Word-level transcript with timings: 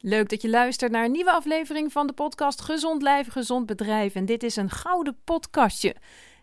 Leuk 0.00 0.28
dat 0.28 0.42
je 0.42 0.48
luistert 0.48 0.92
naar 0.92 1.04
een 1.04 1.12
nieuwe 1.12 1.32
aflevering 1.32 1.92
van 1.92 2.06
de 2.06 2.12
podcast 2.12 2.60
Gezond 2.60 3.02
Lijf, 3.02 3.28
Gezond 3.28 3.66
Bedrijf. 3.66 4.14
En 4.14 4.24
dit 4.24 4.42
is 4.42 4.56
een 4.56 4.70
gouden 4.70 5.16
podcastje. 5.24 5.94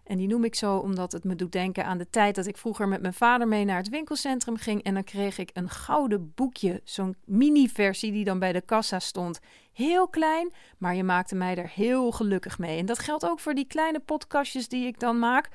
En 0.03 0.17
die 0.17 0.27
noem 0.27 0.43
ik 0.43 0.55
zo 0.55 0.77
omdat 0.77 1.11
het 1.11 1.23
me 1.23 1.35
doet 1.35 1.51
denken 1.51 1.85
aan 1.85 1.97
de 1.97 2.09
tijd 2.09 2.35
dat 2.35 2.45
ik 2.45 2.57
vroeger 2.57 2.87
met 2.87 3.01
mijn 3.01 3.13
vader 3.13 3.47
mee 3.47 3.65
naar 3.65 3.77
het 3.77 3.89
winkelcentrum 3.89 4.57
ging. 4.57 4.83
En 4.83 4.93
dan 4.93 5.03
kreeg 5.03 5.37
ik 5.37 5.49
een 5.53 5.69
gouden 5.69 6.31
boekje, 6.35 6.81
zo'n 6.83 7.15
mini-versie 7.25 8.11
die 8.11 8.23
dan 8.23 8.39
bij 8.39 8.51
de 8.53 8.61
kassa 8.61 8.99
stond. 8.99 9.39
Heel 9.73 10.07
klein, 10.07 10.53
maar 10.77 10.95
je 10.95 11.03
maakte 11.03 11.35
mij 11.35 11.55
er 11.55 11.69
heel 11.73 12.11
gelukkig 12.11 12.59
mee. 12.59 12.79
En 12.79 12.85
dat 12.85 12.99
geldt 12.99 13.25
ook 13.25 13.39
voor 13.39 13.53
die 13.53 13.67
kleine 13.67 13.99
podcastjes 13.99 14.67
die 14.67 14.87
ik 14.87 14.99
dan 14.99 15.19
maak. 15.19 15.49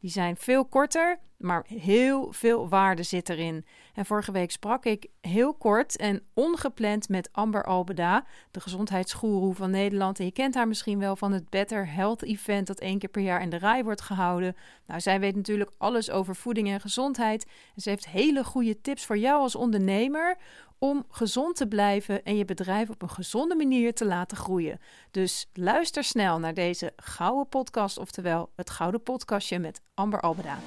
Die 0.00 0.10
zijn 0.10 0.36
veel 0.36 0.64
korter, 0.64 1.18
maar 1.36 1.64
heel 1.68 2.32
veel 2.32 2.68
waarde 2.68 3.02
zit 3.02 3.28
erin. 3.28 3.64
En 3.94 4.06
vorige 4.06 4.32
week 4.32 4.50
sprak 4.50 4.84
ik 4.84 5.06
heel 5.20 5.54
kort 5.54 5.96
en 5.96 6.22
ongepland 6.34 7.08
met 7.08 7.28
Amber 7.32 7.64
Albeda, 7.64 8.24
de 8.50 8.60
gezondheidsgoeroe 8.60 9.54
van 9.54 9.70
Nederland. 9.70 10.18
En 10.18 10.24
je 10.24 10.32
kent 10.32 10.54
haar 10.54 10.68
misschien 10.68 10.98
wel 10.98 11.16
van 11.16 11.32
het 11.32 11.50
Better 11.50 11.92
Health 11.92 12.22
Event 12.22 12.66
dat 12.66 12.80
één 12.80 12.98
keer 12.98 13.08
per 13.08 13.22
jaar 13.22 13.42
in 13.42 13.50
de 13.50 13.56
rij 13.56 13.84
wordt 13.84 14.00
gehouden. 14.00 14.56
Nou, 14.86 15.00
zij 15.00 15.20
weet 15.20 15.36
natuurlijk 15.36 15.70
alles 15.78 16.10
over 16.10 16.36
voeding 16.36 16.68
en 16.68 16.80
gezondheid. 16.80 17.46
En 17.74 17.82
ze 17.82 17.88
heeft 17.88 18.08
hele 18.08 18.44
goede 18.44 18.80
tips 18.80 19.04
voor 19.04 19.18
jou 19.18 19.40
als 19.40 19.54
ondernemer 19.54 20.36
om 20.82 21.04
gezond 21.08 21.56
te 21.56 21.68
blijven 21.68 22.24
en 22.24 22.36
je 22.36 22.44
bedrijf 22.44 22.88
op 22.88 23.02
een 23.02 23.10
gezonde 23.10 23.56
manier 23.56 23.94
te 23.94 24.04
laten 24.04 24.36
groeien. 24.36 24.78
Dus 25.10 25.48
luister 25.52 26.04
snel 26.04 26.38
naar 26.38 26.54
deze 26.54 26.92
gouden 26.96 27.48
podcast, 27.48 27.98
oftewel 27.98 28.50
het 28.56 28.70
gouden 28.70 29.02
podcastje 29.02 29.58
met 29.58 29.80
Amber 29.94 30.20
Albeda. 30.20 30.58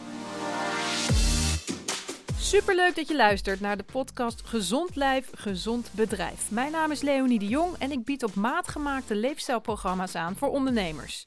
Superleuk 2.37 2.95
dat 2.95 3.07
je 3.07 3.15
luistert 3.15 3.59
naar 3.59 3.77
de 3.77 3.83
podcast 3.83 4.41
Gezond 4.45 4.95
Lijf, 4.95 5.29
Gezond 5.33 5.89
Bedrijf. 5.93 6.51
Mijn 6.51 6.71
naam 6.71 6.91
is 6.91 7.01
Leonie 7.01 7.39
de 7.39 7.47
Jong 7.47 7.75
en 7.77 7.91
ik 7.91 8.03
bied 8.03 8.23
op 8.23 8.35
maat 8.35 8.67
gemaakte 8.67 9.15
leefstijlprogramma's 9.15 10.15
aan 10.15 10.35
voor 10.35 10.49
ondernemers. 10.49 11.23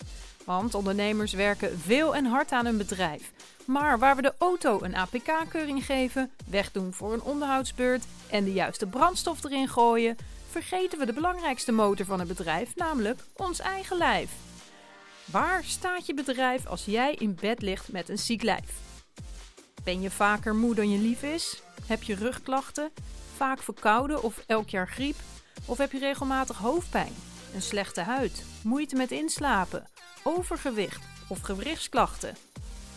Want 0.46 0.74
ondernemers 0.74 1.32
werken 1.32 1.78
veel 1.78 2.14
en 2.14 2.24
hard 2.24 2.52
aan 2.52 2.64
hun 2.64 2.76
bedrijf. 2.76 3.32
Maar 3.64 3.98
waar 3.98 4.16
we 4.16 4.22
de 4.22 4.34
auto 4.38 4.78
een 4.82 4.96
APK-keuring 4.96 5.84
geven, 5.84 6.30
wegdoen 6.50 6.92
voor 6.92 7.12
een 7.12 7.22
onderhoudsbeurt 7.22 8.04
en 8.30 8.44
de 8.44 8.52
juiste 8.52 8.86
brandstof 8.86 9.44
erin 9.44 9.68
gooien, 9.68 10.16
vergeten 10.50 10.98
we 10.98 11.06
de 11.06 11.12
belangrijkste 11.12 11.72
motor 11.72 12.06
van 12.06 12.18
het 12.18 12.28
bedrijf, 12.28 12.76
namelijk 12.76 13.20
ons 13.36 13.60
eigen 13.60 13.96
lijf. 13.96 14.30
Waar 15.24 15.64
staat 15.64 16.06
je 16.06 16.14
bedrijf 16.14 16.66
als 16.66 16.84
jij 16.84 17.14
in 17.14 17.34
bed 17.40 17.62
ligt 17.62 17.92
met 17.92 18.08
een 18.08 18.18
ziek 18.18 18.42
lijf? 18.42 18.70
Ben 19.84 20.00
je 20.00 20.10
vaker 20.10 20.54
moe 20.54 20.74
dan 20.74 20.90
je 20.90 20.98
lief 20.98 21.22
is? 21.22 21.62
Heb 21.86 22.02
je 22.02 22.14
rugklachten? 22.14 22.90
Vaak 23.36 23.62
verkouden 23.62 24.22
of 24.22 24.42
elk 24.46 24.68
jaar 24.68 24.88
griep? 24.88 25.16
Of 25.64 25.78
heb 25.78 25.92
je 25.92 25.98
regelmatig 25.98 26.58
hoofdpijn? 26.58 27.12
Een 27.54 27.62
slechte 27.62 28.00
huid? 28.00 28.44
Moeite 28.62 28.96
met 28.96 29.10
inslapen? 29.10 29.95
Overgewicht 30.26 31.04
of 31.28 31.40
gewrichtsklachten? 31.40 32.34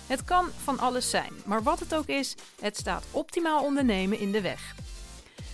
Het 0.08 0.23
kan 0.23 0.45
van 0.63 0.80
alles 0.80 1.09
zijn, 1.09 1.33
maar 1.45 1.63
wat 1.63 1.80
het 1.80 1.95
ook 1.95 2.05
is, 2.05 2.36
het 2.61 2.77
staat 2.77 3.05
optimaal 3.11 3.63
ondernemen 3.63 4.19
in 4.19 4.31
de 4.31 4.41
weg. 4.41 4.75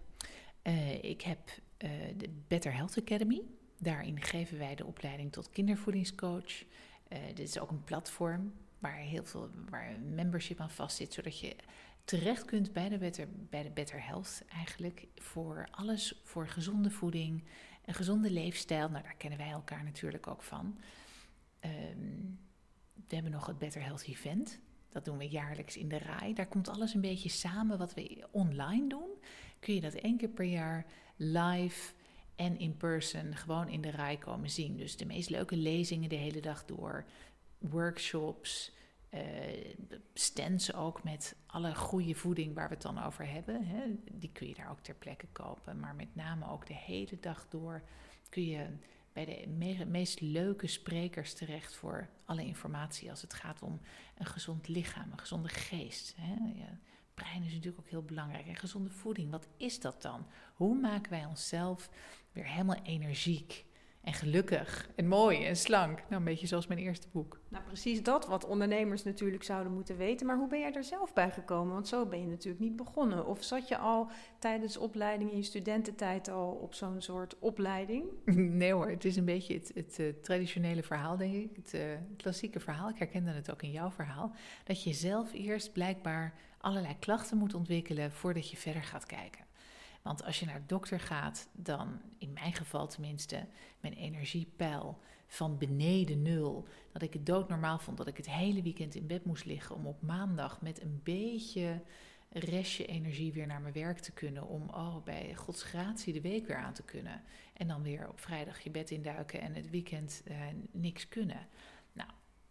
Eh, 0.61 1.03
ik 1.03 1.21
heb 1.21 1.39
eh, 1.77 1.89
de 2.17 2.29
Better 2.47 2.73
Health 2.75 2.97
Academy. 2.97 3.41
Daarin 3.77 4.21
geven 4.21 4.57
wij 4.57 4.75
de 4.75 4.85
opleiding 4.85 5.31
tot 5.31 5.49
kindervoedingscoach. 5.49 6.63
Eh, 7.07 7.19
dit 7.27 7.47
is 7.47 7.59
ook 7.59 7.71
een 7.71 7.83
platform 7.83 8.53
waar 8.79 8.95
heel 8.95 9.25
veel 9.25 9.49
waar 9.69 9.99
membership 9.99 10.59
aan 10.59 10.69
vastzit, 10.69 11.13
zodat 11.13 11.39
je 11.39 11.55
terecht 12.03 12.45
kunt 12.45 12.73
bij 12.73 12.89
de 12.89 12.97
Better, 12.97 13.27
bij 13.49 13.63
de 13.63 13.69
Better 13.69 14.05
Health 14.05 14.43
eigenlijk 14.47 15.07
voor 15.15 15.67
alles 15.71 16.19
voor 16.23 16.47
gezonde 16.47 16.89
voeding, 16.89 17.43
een 17.85 17.93
gezonde 17.93 18.31
leefstijl. 18.31 18.89
Nou, 18.89 19.03
daar 19.03 19.15
kennen 19.17 19.39
wij 19.39 19.49
elkaar 19.49 19.83
natuurlijk 19.83 20.27
ook 20.27 20.43
van. 20.43 20.77
Ehm, 21.59 21.75
we 23.07 23.15
hebben 23.15 23.31
nog 23.31 23.45
het 23.45 23.57
Better 23.57 23.83
Health 23.83 24.03
Event. 24.03 24.59
Dat 24.89 25.05
doen 25.05 25.17
we 25.17 25.27
jaarlijks 25.27 25.77
in 25.77 25.87
de 25.87 25.97
RAI. 25.97 26.33
Daar 26.33 26.47
komt 26.47 26.69
alles 26.69 26.93
een 26.93 27.01
beetje 27.01 27.29
samen 27.29 27.77
wat 27.77 27.93
we 27.93 28.27
online 28.31 28.89
doen. 28.89 29.09
Kun 29.59 29.73
je 29.73 29.81
dat 29.81 29.93
één 29.93 30.17
keer 30.17 30.29
per 30.29 30.45
jaar 30.45 30.85
live 31.15 31.93
en 32.37 32.59
in 32.59 32.77
person 32.77 33.35
gewoon 33.35 33.69
in 33.69 33.81
de 33.81 33.91
RAI 33.91 34.17
komen 34.17 34.49
zien. 34.49 34.77
Dus 34.77 34.97
de 34.97 35.05
meest 35.05 35.29
leuke 35.29 35.55
lezingen 35.55 36.09
de 36.09 36.15
hele 36.15 36.39
dag 36.41 36.65
door. 36.65 37.05
Workshops, 37.57 38.71
eh, 39.09 39.21
stands 40.13 40.73
ook 40.73 41.03
met 41.03 41.35
alle 41.45 41.75
goede 41.75 42.15
voeding 42.15 42.53
waar 42.55 42.67
we 42.67 42.73
het 42.73 42.83
dan 42.83 43.03
over 43.03 43.27
hebben. 43.31 43.65
Hè. 43.65 43.81
Die 44.11 44.31
kun 44.31 44.47
je 44.47 44.53
daar 44.53 44.71
ook 44.71 44.79
ter 44.79 44.95
plekke 44.95 45.27
kopen. 45.31 45.79
Maar 45.79 45.95
met 45.95 46.15
name 46.15 46.49
ook 46.49 46.67
de 46.67 46.75
hele 46.75 47.17
dag 47.19 47.47
door 47.49 47.81
kun 48.29 48.45
je 48.45 48.65
bij 49.13 49.25
de 49.25 49.47
me- 49.47 49.85
meest 49.85 50.21
leuke 50.21 50.67
sprekers 50.67 51.33
terecht 51.33 51.75
voor 51.75 52.09
alle 52.25 52.45
informatie 52.45 53.09
als 53.09 53.21
het 53.21 53.33
gaat 53.33 53.61
om 53.61 53.79
een 54.17 54.25
gezond 54.25 54.67
lichaam, 54.67 55.11
een 55.11 55.19
gezonde 55.19 55.49
geest. 55.49 56.13
Hè. 56.17 56.33
Ja, 56.59 56.79
brein 57.17 57.43
is 57.43 57.53
natuurlijk 57.53 57.79
ook 57.79 57.89
heel 57.89 58.03
belangrijk. 58.03 58.47
En 58.47 58.55
gezonde 58.55 58.89
voeding, 58.89 59.31
wat 59.31 59.47
is 59.57 59.79
dat 59.79 60.01
dan? 60.01 60.27
Hoe 60.53 60.79
maken 60.79 61.11
wij 61.11 61.25
onszelf 61.25 61.89
weer 62.31 62.47
helemaal 62.47 62.81
energiek 62.83 63.65
en 64.07 64.13
gelukkig 64.13 64.89
en 64.95 65.07
mooi 65.07 65.45
en 65.45 65.55
slank? 65.55 65.97
Nou, 65.97 66.15
een 66.15 66.23
beetje 66.23 66.47
zoals 66.47 66.67
mijn 66.67 66.79
eerste 66.79 67.07
boek. 67.11 67.39
Nou, 67.47 67.63
precies 67.63 68.03
dat 68.03 68.27
wat 68.27 68.45
ondernemers 68.45 69.03
natuurlijk 69.03 69.43
zouden 69.43 69.73
moeten 69.73 69.97
weten. 69.97 70.27
Maar 70.27 70.37
hoe 70.37 70.47
ben 70.47 70.59
jij 70.59 70.73
er 70.73 70.83
zelf 70.83 71.13
bij 71.13 71.31
gekomen? 71.31 71.73
Want 71.73 71.87
zo 71.87 72.05
ben 72.05 72.19
je 72.19 72.27
natuurlijk 72.27 72.63
niet 72.63 72.75
begonnen. 72.75 73.25
Of 73.25 73.43
zat 73.43 73.67
je 73.67 73.77
al 73.77 74.09
tijdens 74.39 74.77
opleiding 74.77 75.31
in 75.31 75.37
je 75.37 75.43
studententijd 75.43 76.29
al 76.29 76.49
op 76.51 76.73
zo'n 76.73 77.01
soort 77.01 77.39
opleiding? 77.39 78.05
Nee 78.57 78.73
hoor, 78.73 78.89
het 78.89 79.05
is 79.05 79.15
een 79.15 79.25
beetje 79.25 79.53
het, 79.53 79.71
het 79.73 79.99
eh, 79.99 80.05
traditionele 80.21 80.83
verhaal, 80.83 81.17
denk 81.17 81.33
ik. 81.33 81.55
Het 81.55 81.73
eh, 81.73 81.81
klassieke 82.17 82.59
verhaal. 82.59 82.89
Ik 82.89 82.97
herkende 82.97 83.31
het 83.31 83.51
ook 83.51 83.61
in 83.61 83.71
jouw 83.71 83.91
verhaal. 83.91 84.31
Dat 84.63 84.83
je 84.83 84.93
zelf 84.93 85.33
eerst 85.33 85.73
blijkbaar 85.73 86.33
allerlei 86.57 86.95
klachten 86.99 87.37
moet 87.37 87.53
ontwikkelen 87.53 88.11
voordat 88.11 88.49
je 88.49 88.57
verder 88.57 88.83
gaat 88.83 89.05
kijken. 89.05 89.46
Want 90.07 90.23
als 90.23 90.39
je 90.39 90.45
naar 90.45 90.59
de 90.59 90.65
dokter 90.65 90.99
gaat, 90.99 91.49
dan, 91.51 92.01
in 92.17 92.33
mijn 92.33 92.53
geval 92.53 92.87
tenminste, 92.87 93.45
mijn 93.79 93.93
energiepeil 93.93 94.99
van 95.27 95.57
beneden 95.57 96.21
nul. 96.21 96.67
Dat 96.91 97.01
ik 97.01 97.13
het 97.13 97.25
doodnormaal 97.25 97.79
vond 97.79 97.97
dat 97.97 98.07
ik 98.07 98.17
het 98.17 98.29
hele 98.29 98.61
weekend 98.61 98.95
in 98.95 99.07
bed 99.07 99.25
moest 99.25 99.45
liggen 99.45 99.75
om 99.75 99.85
op 99.85 100.01
maandag 100.01 100.61
met 100.61 100.81
een 100.81 100.99
beetje 101.03 101.81
restje 102.29 102.85
energie 102.85 103.33
weer 103.33 103.47
naar 103.47 103.61
mijn 103.61 103.73
werk 103.73 103.99
te 103.99 104.11
kunnen. 104.11 104.47
Om 104.47 104.69
oh, 104.69 105.03
bij 105.03 105.35
Gods 105.35 105.63
gratie 105.63 106.13
de 106.13 106.21
week 106.21 106.47
weer 106.47 106.57
aan 106.57 106.73
te 106.73 106.83
kunnen. 106.83 107.21
En 107.53 107.67
dan 107.67 107.81
weer 107.83 108.09
op 108.09 108.19
vrijdag 108.19 108.59
je 108.59 108.69
bed 108.69 108.91
induiken 108.91 109.41
en 109.41 109.53
het 109.53 109.69
weekend 109.69 110.21
eh, 110.25 110.37
niks 110.71 111.07
kunnen. 111.07 111.47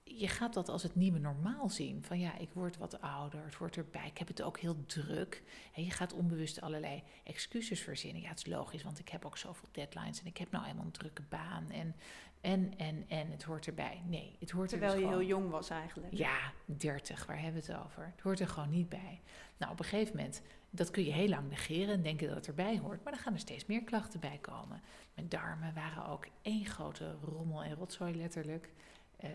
Je 0.09 0.29
gaat 0.29 0.55
dat 0.55 0.69
als 0.69 0.83
het 0.83 0.95
nieuwe 0.95 1.19
normaal 1.19 1.69
zien. 1.69 2.05
Van 2.05 2.19
ja, 2.19 2.39
ik 2.39 2.49
word 2.53 2.77
wat 2.77 3.01
ouder, 3.01 3.45
het 3.45 3.57
wordt 3.59 3.77
erbij, 3.77 4.07
ik 4.07 4.19
heb 4.19 4.29
het 4.29 4.43
ook 4.43 4.59
heel 4.59 4.87
druk. 4.87 5.43
En 5.75 5.85
je 5.85 5.91
gaat 5.91 6.13
onbewust 6.13 6.61
allerlei 6.61 7.03
excuses 7.25 7.81
verzinnen. 7.81 8.23
Ja, 8.23 8.29
het 8.29 8.39
is 8.39 8.47
logisch, 8.47 8.83
want 8.83 8.99
ik 8.99 9.09
heb 9.09 9.25
ook 9.25 9.37
zoveel 9.39 9.69
deadlines 9.73 10.21
en 10.21 10.27
ik 10.27 10.37
heb 10.37 10.51
nou 10.51 10.67
eenmaal 10.67 10.85
een 10.85 10.91
drukke 10.91 11.23
baan. 11.29 11.71
En, 11.71 11.95
en, 12.41 12.73
en, 12.79 13.05
en 13.09 13.31
het 13.31 13.43
hoort 13.43 13.67
erbij. 13.67 14.03
Nee, 14.07 14.37
het 14.41 14.51
hoort 14.51 14.69
Terwijl 14.69 14.91
er 14.93 14.97
dus 14.99 15.07
je 15.07 15.13
gewoon- 15.13 15.27
heel 15.29 15.37
jong 15.39 15.51
was 15.51 15.71
eigenlijk. 15.71 16.15
Ja, 16.17 16.53
30, 16.65 17.27
waar 17.27 17.41
hebben 17.43 17.63
we 17.63 17.73
het 17.73 17.85
over? 17.85 18.05
Het 18.15 18.21
hoort 18.21 18.41
er 18.41 18.49
gewoon 18.49 18.71
niet 18.71 18.89
bij. 18.89 19.21
Nou, 19.57 19.73
op 19.73 19.79
een 19.79 19.85
gegeven 19.85 20.17
moment, 20.17 20.43
dat 20.71 20.91
kun 20.91 21.05
je 21.05 21.13
heel 21.13 21.29
lang 21.29 21.49
negeren 21.49 21.95
en 21.95 22.03
denken 22.03 22.27
dat 22.27 22.37
het 22.37 22.47
erbij 22.47 22.79
hoort. 22.79 23.03
Maar 23.05 23.13
dan 23.13 23.23
gaan 23.23 23.33
er 23.33 23.39
steeds 23.39 23.67
meer 23.67 23.83
klachten 23.85 24.21
bij 24.21 24.39
komen. 24.41 24.83
Mijn 25.15 25.29
darmen 25.29 25.75
waren 25.75 26.07
ook 26.07 26.27
één 26.43 26.65
grote 26.67 27.17
rommel 27.23 27.63
en 27.63 27.75
rotzooi 27.75 28.17
letterlijk. 28.17 28.73
Ehm, 29.17 29.33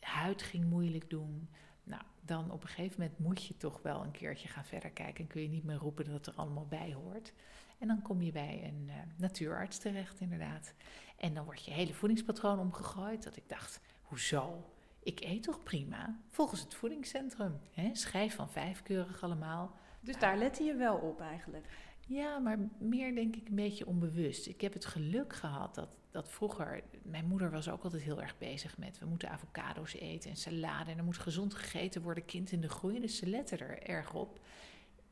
huid 0.00 0.42
ging 0.42 0.64
moeilijk 0.64 1.10
doen. 1.10 1.48
Nou, 1.84 2.02
dan 2.20 2.50
op 2.50 2.62
een 2.62 2.68
gegeven 2.68 3.00
moment 3.00 3.18
moet 3.18 3.44
je 3.44 3.56
toch 3.56 3.82
wel 3.82 4.02
een 4.04 4.10
keertje 4.10 4.48
gaan 4.48 4.64
verder 4.64 4.90
kijken. 4.90 5.24
En 5.24 5.30
kun 5.30 5.42
je 5.42 5.48
niet 5.48 5.64
meer 5.64 5.76
roepen 5.76 6.04
dat 6.04 6.14
het 6.14 6.26
er 6.26 6.34
allemaal 6.34 6.66
bij 6.66 6.92
hoort. 6.92 7.32
En 7.78 7.88
dan 7.88 8.02
kom 8.02 8.22
je 8.22 8.32
bij 8.32 8.64
een 8.64 8.84
eh, 8.88 8.94
natuurarts 9.16 9.78
terecht, 9.78 10.20
inderdaad. 10.20 10.74
En 11.16 11.34
dan 11.34 11.44
wordt 11.44 11.64
je 11.64 11.70
hele 11.70 11.94
voedingspatroon 11.94 12.58
omgegooid. 12.58 13.22
Dat 13.22 13.36
ik 13.36 13.48
dacht, 13.48 13.80
hoezo? 14.02 14.64
Ik 15.02 15.20
eet 15.20 15.42
toch 15.42 15.62
prima? 15.62 16.20
Volgens 16.28 16.60
het 16.60 16.74
voedingscentrum. 16.74 17.60
Hè? 17.70 17.90
Schijf 17.92 18.34
van 18.34 18.50
vijf 18.50 18.82
keurig 18.82 19.22
allemaal. 19.22 19.76
Dus 20.00 20.18
daar 20.18 20.38
lette 20.38 20.62
je 20.62 20.74
wel 20.74 20.96
op 20.96 21.20
eigenlijk. 21.20 21.66
Ja, 22.06 22.38
maar 22.38 22.58
meer 22.78 23.14
denk 23.14 23.36
ik 23.36 23.48
een 23.48 23.54
beetje 23.54 23.86
onbewust. 23.86 24.46
Ik 24.46 24.60
heb 24.60 24.72
het 24.72 24.84
geluk 24.84 25.32
gehad 25.32 25.74
dat, 25.74 25.96
dat 26.10 26.28
vroeger... 26.28 26.82
Mijn 27.02 27.26
moeder 27.26 27.50
was 27.50 27.68
ook 27.68 27.82
altijd 27.82 28.02
heel 28.02 28.22
erg 28.22 28.38
bezig 28.38 28.78
met... 28.78 28.98
we 28.98 29.06
moeten 29.06 29.30
avocado's 29.30 29.94
eten 29.94 30.30
en 30.30 30.36
salade... 30.36 30.90
en 30.90 30.98
er 30.98 31.04
moet 31.04 31.18
gezond 31.18 31.54
gegeten 31.54 32.02
worden, 32.02 32.24
kind 32.24 32.52
in 32.52 32.60
de 32.60 32.68
groei. 32.68 33.00
Dus 33.00 33.16
ze 33.16 33.26
lette 33.26 33.56
er 33.56 33.82
erg 33.82 34.14
op. 34.14 34.40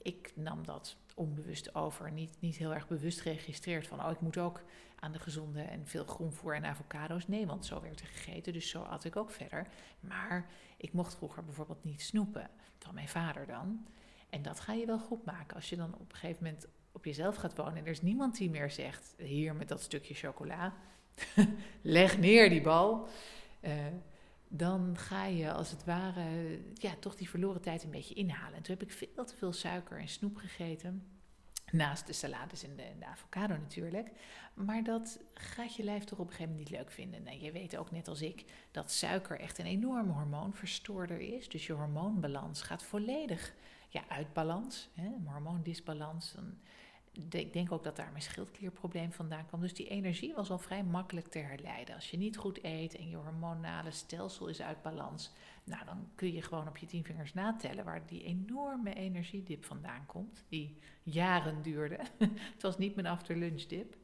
Ik 0.03 0.33
nam 0.35 0.65
dat 0.65 0.97
onbewust 1.15 1.75
over. 1.75 2.13
Niet, 2.13 2.37
niet 2.41 2.57
heel 2.57 2.75
erg 2.75 2.89
bewust 2.89 3.21
geregistreerd 3.21 3.87
van... 3.87 4.05
oh, 4.05 4.11
ik 4.11 4.21
moet 4.21 4.39
ook 4.39 4.63
aan 5.01 5.13
de 5.13 5.19
gezonde 5.19 5.63
en 5.63 5.87
veel 5.87 6.05
groenvoer 6.05 6.55
en 6.55 6.65
avocado's. 6.65 7.29
Nee, 7.29 7.47
want 7.47 7.67
zo 7.67 7.81
werd 7.81 8.01
er 8.01 8.07
gegeten, 8.07 8.53
dus 8.53 8.69
zo 8.69 8.83
at 8.83 9.05
ik 9.05 9.17
ook 9.17 9.31
verder. 9.31 9.67
Maar 10.01 10.51
ik 10.77 10.93
mocht 10.93 11.15
vroeger 11.15 11.45
bijvoorbeeld 11.45 11.85
niet 11.85 12.03
snoepen. 12.03 12.51
Van 12.79 12.95
mijn 12.95 13.09
vader 13.09 13.47
dan. 13.47 13.87
En 14.31 14.43
dat 14.43 14.61
ga 14.61 14.73
je 14.73 14.87
wel 14.87 14.99
goed 14.99 15.25
maken 15.25 15.57
als 15.57 15.69
je 15.69 15.77
dan 15.77 15.95
op 15.95 16.11
een 16.11 16.17
gegeven 16.17 16.45
moment 16.45 16.67
op 16.99 17.05
jezelf 17.05 17.37
gaat 17.37 17.57
wonen 17.57 17.77
en 17.77 17.85
er 17.85 17.91
is 17.91 18.03
niemand 18.03 18.37
die 18.37 18.51
meer 18.51 18.71
zegt: 18.71 19.15
hier 19.17 19.55
met 19.55 19.69
dat 19.69 19.83
stukje 19.83 20.15
chocola, 20.15 20.75
leg 21.83 22.19
neer 22.19 22.51
die 22.51 22.61
bal. 22.61 23.09
Eh, 23.61 23.87
dan 24.49 24.99
ga 24.99 25.25
je 25.25 25.53
als 25.53 25.71
het 25.71 25.85
ware 25.85 26.59
ja, 26.75 26.95
toch 27.01 27.17
die 27.17 27.29
verloren 27.29 27.61
tijd 27.61 27.85
een 27.85 27.91
beetje 27.91 28.15
inhalen. 28.15 28.57
En 28.57 28.63
toen 28.63 28.77
heb 28.79 28.89
ik 28.89 28.93
veel 28.93 29.25
te 29.25 29.37
veel 29.37 29.53
suiker 29.53 29.99
en 29.99 30.09
snoep 30.09 30.37
gegeten. 30.37 31.07
Naast 31.71 32.07
de 32.07 32.13
salades 32.13 32.65
en 32.65 32.77
de, 32.77 33.07
avocado 33.07 33.57
natuurlijk. 33.57 34.11
Maar 34.55 34.85
dat 34.85 35.19
gaat 35.35 35.75
je 35.75 35.83
lijf 35.83 36.05
toch 36.05 36.19
op 36.19 36.27
een 36.27 36.33
gegeven 36.33 36.53
moment 36.53 36.71
niet 36.71 36.79
leuk 36.79 36.91
vinden. 36.91 37.27
En 37.27 37.41
je 37.41 37.53
weet 37.53 37.77
ook 37.77 37.91
net 37.91 38.09
als 38.09 38.23
ik 38.23 38.45
dat 38.71 38.91
suiker 38.91 39.41
echt 39.41 39.59
een 39.59 39.67
enorme 39.67 40.13
hormoonverstoorder 40.13 41.21
is. 41.21 41.49
Dus 41.49 41.67
je 41.67 41.73
hormoonbalans 41.73 42.63
gaat 42.63 42.83
volledig 42.83 43.55
ja, 43.89 44.03
uit 44.09 44.33
balans. 44.33 44.89
Hè, 44.95 45.09
hormoondisbalans. 45.25 46.33
Dan, 46.33 46.59
ik 47.29 47.53
denk 47.53 47.73
ook 47.73 47.83
dat 47.83 47.97
daar 47.97 48.11
mijn 48.11 48.23
schildklierprobleem 48.23 49.13
vandaan 49.13 49.47
kwam. 49.47 49.61
Dus 49.61 49.75
die 49.75 49.89
energie 49.89 50.35
was 50.35 50.51
al 50.51 50.59
vrij 50.59 50.85
makkelijk 50.85 51.29
te 51.29 51.39
herleiden. 51.39 51.95
Als 51.95 52.11
je 52.11 52.17
niet 52.17 52.37
goed 52.37 52.65
eet 52.65 52.97
en 52.97 53.09
je 53.09 53.17
hormonale 53.17 53.91
stelsel 53.91 54.47
is 54.47 54.61
uit 54.61 54.83
balans, 54.83 55.33
nou 55.65 55.85
dan 55.85 56.09
kun 56.15 56.33
je 56.33 56.43
gewoon 56.43 56.69
op 56.69 56.77
je 56.77 56.87
tien 56.87 57.05
vingers 57.05 57.35
natellen 57.35 57.85
waar 57.85 58.07
die 58.07 58.23
enorme 58.23 58.95
energiedip 58.95 59.65
vandaan 59.65 60.07
komt, 60.07 60.45
die 60.49 60.79
jaren 61.03 61.63
duurde. 61.63 61.99
het 62.55 62.63
was 62.63 62.79
niet 62.79 62.95
mijn 62.95 63.07
after 63.07 63.37
lunch 63.37 63.63
dip. 63.63 63.97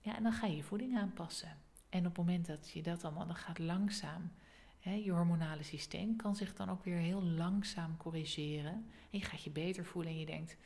Ja, 0.00 0.16
en 0.16 0.22
dan 0.22 0.32
ga 0.32 0.46
je 0.46 0.56
je 0.56 0.62
voeding 0.62 0.98
aanpassen. 0.98 1.58
En 1.88 1.98
op 1.98 2.04
het 2.04 2.16
moment 2.16 2.46
dat 2.46 2.70
je 2.70 2.82
dat 2.82 3.04
allemaal, 3.04 3.26
dan 3.26 3.36
gaat 3.36 3.58
langzaam. 3.58 4.32
Je 4.78 5.10
hormonale 5.10 5.62
systeem 5.62 6.16
kan 6.16 6.36
zich 6.36 6.54
dan 6.54 6.70
ook 6.70 6.84
weer 6.84 6.96
heel 6.96 7.22
langzaam 7.22 7.96
corrigeren. 7.96 8.72
En 9.10 9.18
je 9.18 9.24
gaat 9.24 9.42
je 9.42 9.50
beter 9.50 9.84
voelen 9.84 10.12
en 10.12 10.18
je 10.18 10.26
denkt, 10.26 10.56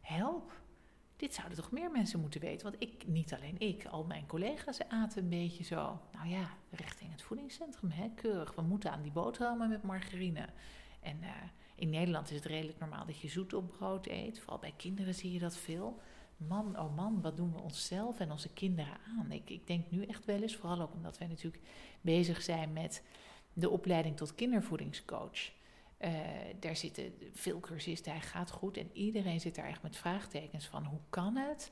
help, 0.00 0.61
dit 1.16 1.34
zouden 1.34 1.56
toch 1.56 1.70
meer 1.70 1.90
mensen 1.90 2.20
moeten 2.20 2.40
weten. 2.40 2.70
Want 2.70 2.82
ik, 2.82 3.06
niet 3.06 3.34
alleen 3.34 3.58
ik, 3.58 3.84
al 3.84 4.04
mijn 4.04 4.26
collega's 4.26 4.88
aten 4.88 5.22
een 5.22 5.28
beetje 5.28 5.64
zo. 5.64 6.00
Nou 6.12 6.28
ja, 6.28 6.50
richting 6.70 7.10
het 7.10 7.22
voedingscentrum, 7.22 7.90
hè, 7.90 8.10
keurig. 8.14 8.54
We 8.54 8.62
moeten 8.62 8.92
aan 8.92 9.02
die 9.02 9.12
boterhammen 9.12 9.68
met 9.68 9.82
margarine. 9.82 10.48
En 11.00 11.22
eh, 11.22 11.28
in 11.74 11.90
Nederland 11.90 12.30
is 12.30 12.36
het 12.36 12.44
redelijk 12.44 12.78
normaal 12.78 13.06
dat 13.06 13.20
je 13.20 13.28
zoet 13.28 13.54
op 13.54 13.70
brood 13.76 14.06
eet. 14.06 14.40
Vooral 14.40 14.58
bij 14.58 14.74
kinderen 14.76 15.14
zie 15.14 15.32
je 15.32 15.38
dat 15.38 15.56
veel. 15.56 16.00
Man, 16.36 16.78
oh 16.78 16.96
man, 16.96 17.20
wat 17.20 17.36
doen 17.36 17.52
we 17.52 17.60
onszelf 17.60 18.20
en 18.20 18.30
onze 18.30 18.52
kinderen 18.52 18.96
aan? 19.18 19.32
Ik, 19.32 19.50
ik 19.50 19.66
denk 19.66 19.90
nu 19.90 20.04
echt 20.04 20.24
wel 20.24 20.42
eens, 20.42 20.56
vooral 20.56 20.80
ook 20.80 20.92
omdat 20.92 21.18
wij 21.18 21.28
natuurlijk 21.28 21.62
bezig 22.00 22.42
zijn 22.42 22.72
met 22.72 23.02
de 23.52 23.70
opleiding 23.70 24.16
tot 24.16 24.34
kindervoedingscoach. 24.34 25.50
Eh, 26.02 26.10
daar 26.60 26.76
zitten 26.76 27.14
veel 27.32 27.60
cursisten, 27.60 28.12
hij 28.12 28.20
gaat 28.20 28.50
goed. 28.50 28.76
En 28.76 28.90
iedereen 28.92 29.40
zit 29.40 29.54
daar 29.54 29.68
echt 29.68 29.82
met 29.82 29.96
vraagtekens 29.96 30.66
van 30.66 30.84
hoe 30.84 31.00
kan 31.10 31.36
het 31.36 31.70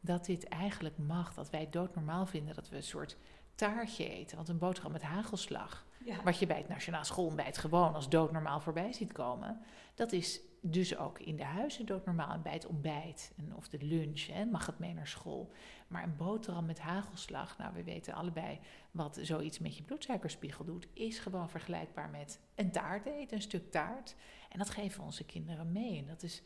dat 0.00 0.24
dit 0.24 0.48
eigenlijk 0.48 0.98
mag? 0.98 1.34
Dat 1.34 1.50
wij 1.50 1.68
doodnormaal 1.70 2.26
vinden 2.26 2.54
dat 2.54 2.68
we 2.68 2.76
een 2.76 2.82
soort 2.82 3.16
taartje 3.54 4.08
eten. 4.08 4.36
Want 4.36 4.48
een 4.48 4.58
boterham 4.58 4.92
met 4.92 5.02
hagelslag, 5.02 5.86
Ja. 6.04 6.22
wat 6.22 6.38
je 6.38 6.46
bij 6.46 6.56
het 6.56 6.68
Nationaal 6.68 7.04
Schoolontbijt 7.04 7.58
gewoon 7.58 7.94
als 7.94 8.08
doodnormaal 8.08 8.60
voorbij 8.60 8.92
ziet 8.92 9.12
komen. 9.12 9.60
Dat 9.94 10.12
is 10.12 10.40
dus 10.64 10.96
ook 10.96 11.18
in 11.18 11.36
de 11.36 11.44
huizen 11.44 11.86
doodnormaal 11.86 12.32
en 12.32 12.42
bij 12.42 12.52
het 12.52 12.66
ontbijt 12.66 13.32
en 13.36 13.56
of 13.56 13.68
de 13.68 13.84
lunch 13.84 14.26
hè, 14.26 14.44
mag 14.44 14.66
het 14.66 14.78
mee 14.78 14.94
naar 14.94 15.06
school. 15.06 15.52
Maar 15.86 16.02
een 16.02 16.16
boterham 16.16 16.66
met 16.66 16.80
hagelslag, 16.80 17.58
nou 17.58 17.74
we 17.74 17.84
weten 17.84 18.14
allebei 18.14 18.58
wat 18.90 19.18
zoiets 19.22 19.58
met 19.58 19.76
je 19.76 19.82
bloedsuikerspiegel 19.82 20.64
doet, 20.64 20.86
is 20.92 21.18
gewoon 21.18 21.50
vergelijkbaar 21.50 22.10
met 22.10 22.40
een 22.54 22.70
taart 22.70 23.06
eten, 23.06 23.36
een 23.36 23.42
stuk 23.42 23.70
taart. 23.70 24.14
En 24.48 24.58
dat 24.58 24.70
geven 24.70 25.04
onze 25.04 25.24
kinderen 25.24 25.72
mee. 25.72 25.98
En 25.98 26.06
dat 26.06 26.22
is, 26.22 26.42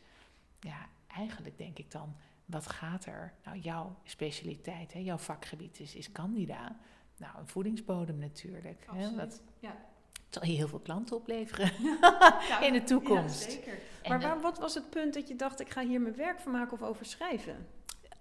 ja, 0.59 0.89
eigenlijk 1.07 1.57
denk 1.57 1.77
ik 1.77 1.91
dan, 1.91 2.15
wat 2.45 2.67
gaat 2.67 3.05
er? 3.05 3.33
Nou, 3.43 3.57
jouw 3.57 3.95
specialiteit, 4.03 4.93
hè, 4.93 4.99
jouw 4.99 5.17
vakgebied 5.17 5.79
is, 5.79 5.95
is 5.95 6.11
candida. 6.11 6.77
Nou, 7.17 7.37
een 7.39 7.47
voedingsbodem 7.47 8.17
natuurlijk. 8.17 8.87
Hè, 8.91 9.15
dat 9.15 9.41
Ja. 9.59 9.75
zal 10.29 10.45
je 10.45 10.51
heel 10.55 10.67
veel 10.67 10.79
klanten 10.79 11.15
opleveren 11.15 11.71
Ja, 12.49 12.61
in 12.61 12.73
de 12.73 12.83
toekomst. 12.83 13.43
Ja, 13.45 13.49
zeker. 13.51 13.73
En 14.01 14.09
Maar 14.09 14.21
waar, 14.21 14.41
wat 14.41 14.59
was 14.59 14.73
het 14.73 14.89
punt 14.89 15.13
dat 15.13 15.27
je 15.27 15.35
dacht, 15.35 15.59
ik 15.59 15.69
ga 15.69 15.85
hier 15.85 16.01
mijn 16.01 16.15
werk 16.15 16.39
van 16.39 16.51
maken 16.51 16.73
of 16.73 16.81
over 16.81 17.05
schrijven? 17.05 17.67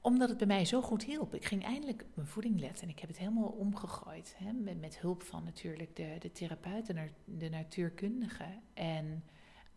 Omdat 0.00 0.28
het 0.28 0.38
bij 0.38 0.46
mij 0.46 0.64
zo 0.64 0.82
goed 0.82 1.04
hielp. 1.04 1.34
Ik 1.34 1.44
ging 1.44 1.64
eindelijk 1.64 2.02
op 2.02 2.16
mijn 2.16 2.28
voeding 2.28 2.60
letten 2.60 2.82
en 2.82 2.88
ik 2.88 2.98
heb 2.98 3.08
het 3.08 3.18
helemaal 3.18 3.48
omgegooid. 3.48 4.34
Hè, 4.38 4.52
met, 4.52 4.80
met 4.80 4.98
hulp 4.98 5.22
van 5.22 5.44
natuurlijk 5.44 5.96
de, 5.96 6.16
de 6.18 6.32
therapeut 6.32 6.88
en 6.88 7.10
de 7.24 7.48
natuurkundige. 7.48 8.44
En 8.74 9.24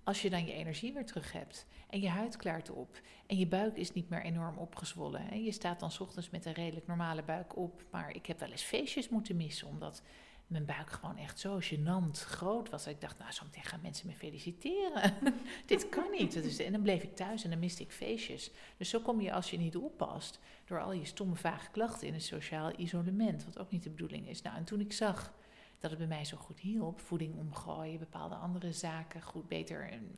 als 0.09 0.21
je 0.21 0.29
dan 0.29 0.45
je 0.45 0.53
energie 0.53 0.93
weer 0.93 1.05
terug 1.05 1.31
hebt 1.31 1.65
en 1.89 2.01
je 2.01 2.09
huid 2.09 2.37
klaart 2.37 2.69
op 2.69 3.01
en 3.27 3.37
je 3.37 3.47
buik 3.47 3.77
is 3.77 3.93
niet 3.93 4.09
meer 4.09 4.23
enorm 4.23 4.57
opgezwollen. 4.57 5.21
Hè, 5.21 5.35
je 5.35 5.51
staat 5.51 5.79
dan 5.79 5.91
ochtends 5.99 6.29
met 6.29 6.45
een 6.45 6.53
redelijk 6.53 6.87
normale 6.87 7.23
buik 7.23 7.57
op. 7.57 7.83
Maar 7.91 8.15
ik 8.15 8.25
heb 8.25 8.39
wel 8.39 8.49
eens 8.49 8.63
feestjes 8.63 9.09
moeten 9.09 9.35
missen 9.35 9.67
omdat 9.67 10.01
mijn 10.47 10.65
buik 10.65 10.89
gewoon 10.89 11.17
echt 11.17 11.39
zo 11.39 11.59
gênant 11.59 12.11
groot 12.11 12.69
was. 12.69 12.83
Dat 12.83 12.93
ik 12.93 13.01
dacht, 13.01 13.17
nou, 13.17 13.31
zo 13.31 13.43
meteen 13.43 13.63
gaan 13.63 13.81
mensen 13.81 14.07
me 14.07 14.13
feliciteren. 14.13 15.13
Dit 15.65 15.89
kan 15.89 16.11
niet. 16.11 16.33
Dat 16.33 16.43
is, 16.43 16.59
en 16.59 16.71
dan 16.71 16.81
bleef 16.81 17.03
ik 17.03 17.15
thuis 17.15 17.43
en 17.43 17.49
dan 17.49 17.59
miste 17.59 17.83
ik 17.83 17.91
feestjes. 17.91 18.51
Dus 18.77 18.89
zo 18.89 18.99
kom 18.99 19.21
je, 19.21 19.33
als 19.33 19.51
je 19.51 19.57
niet 19.57 19.75
oppast, 19.75 20.39
door 20.65 20.81
al 20.81 20.91
je 20.91 21.05
stomme, 21.05 21.35
vage 21.35 21.71
klachten 21.71 22.07
in 22.07 22.13
een 22.13 22.21
sociaal 22.21 22.79
isolement. 22.79 23.45
Wat 23.45 23.59
ook 23.59 23.71
niet 23.71 23.83
de 23.83 23.89
bedoeling 23.89 24.27
is. 24.27 24.41
Nou, 24.41 24.57
en 24.57 24.63
toen 24.63 24.79
ik 24.79 24.93
zag 24.93 25.33
dat 25.79 25.89
het 25.89 25.99
bij 25.99 26.07
mij 26.07 26.25
zo 26.25 26.37
goed 26.37 26.59
hielp, 26.59 26.99
voeding 26.99 27.35
omgooien, 27.35 27.99
bepaalde 27.99 28.35
andere 28.35 28.71
zaken, 28.71 29.21
goed 29.21 29.47
beter 29.47 29.93
een, 29.93 30.15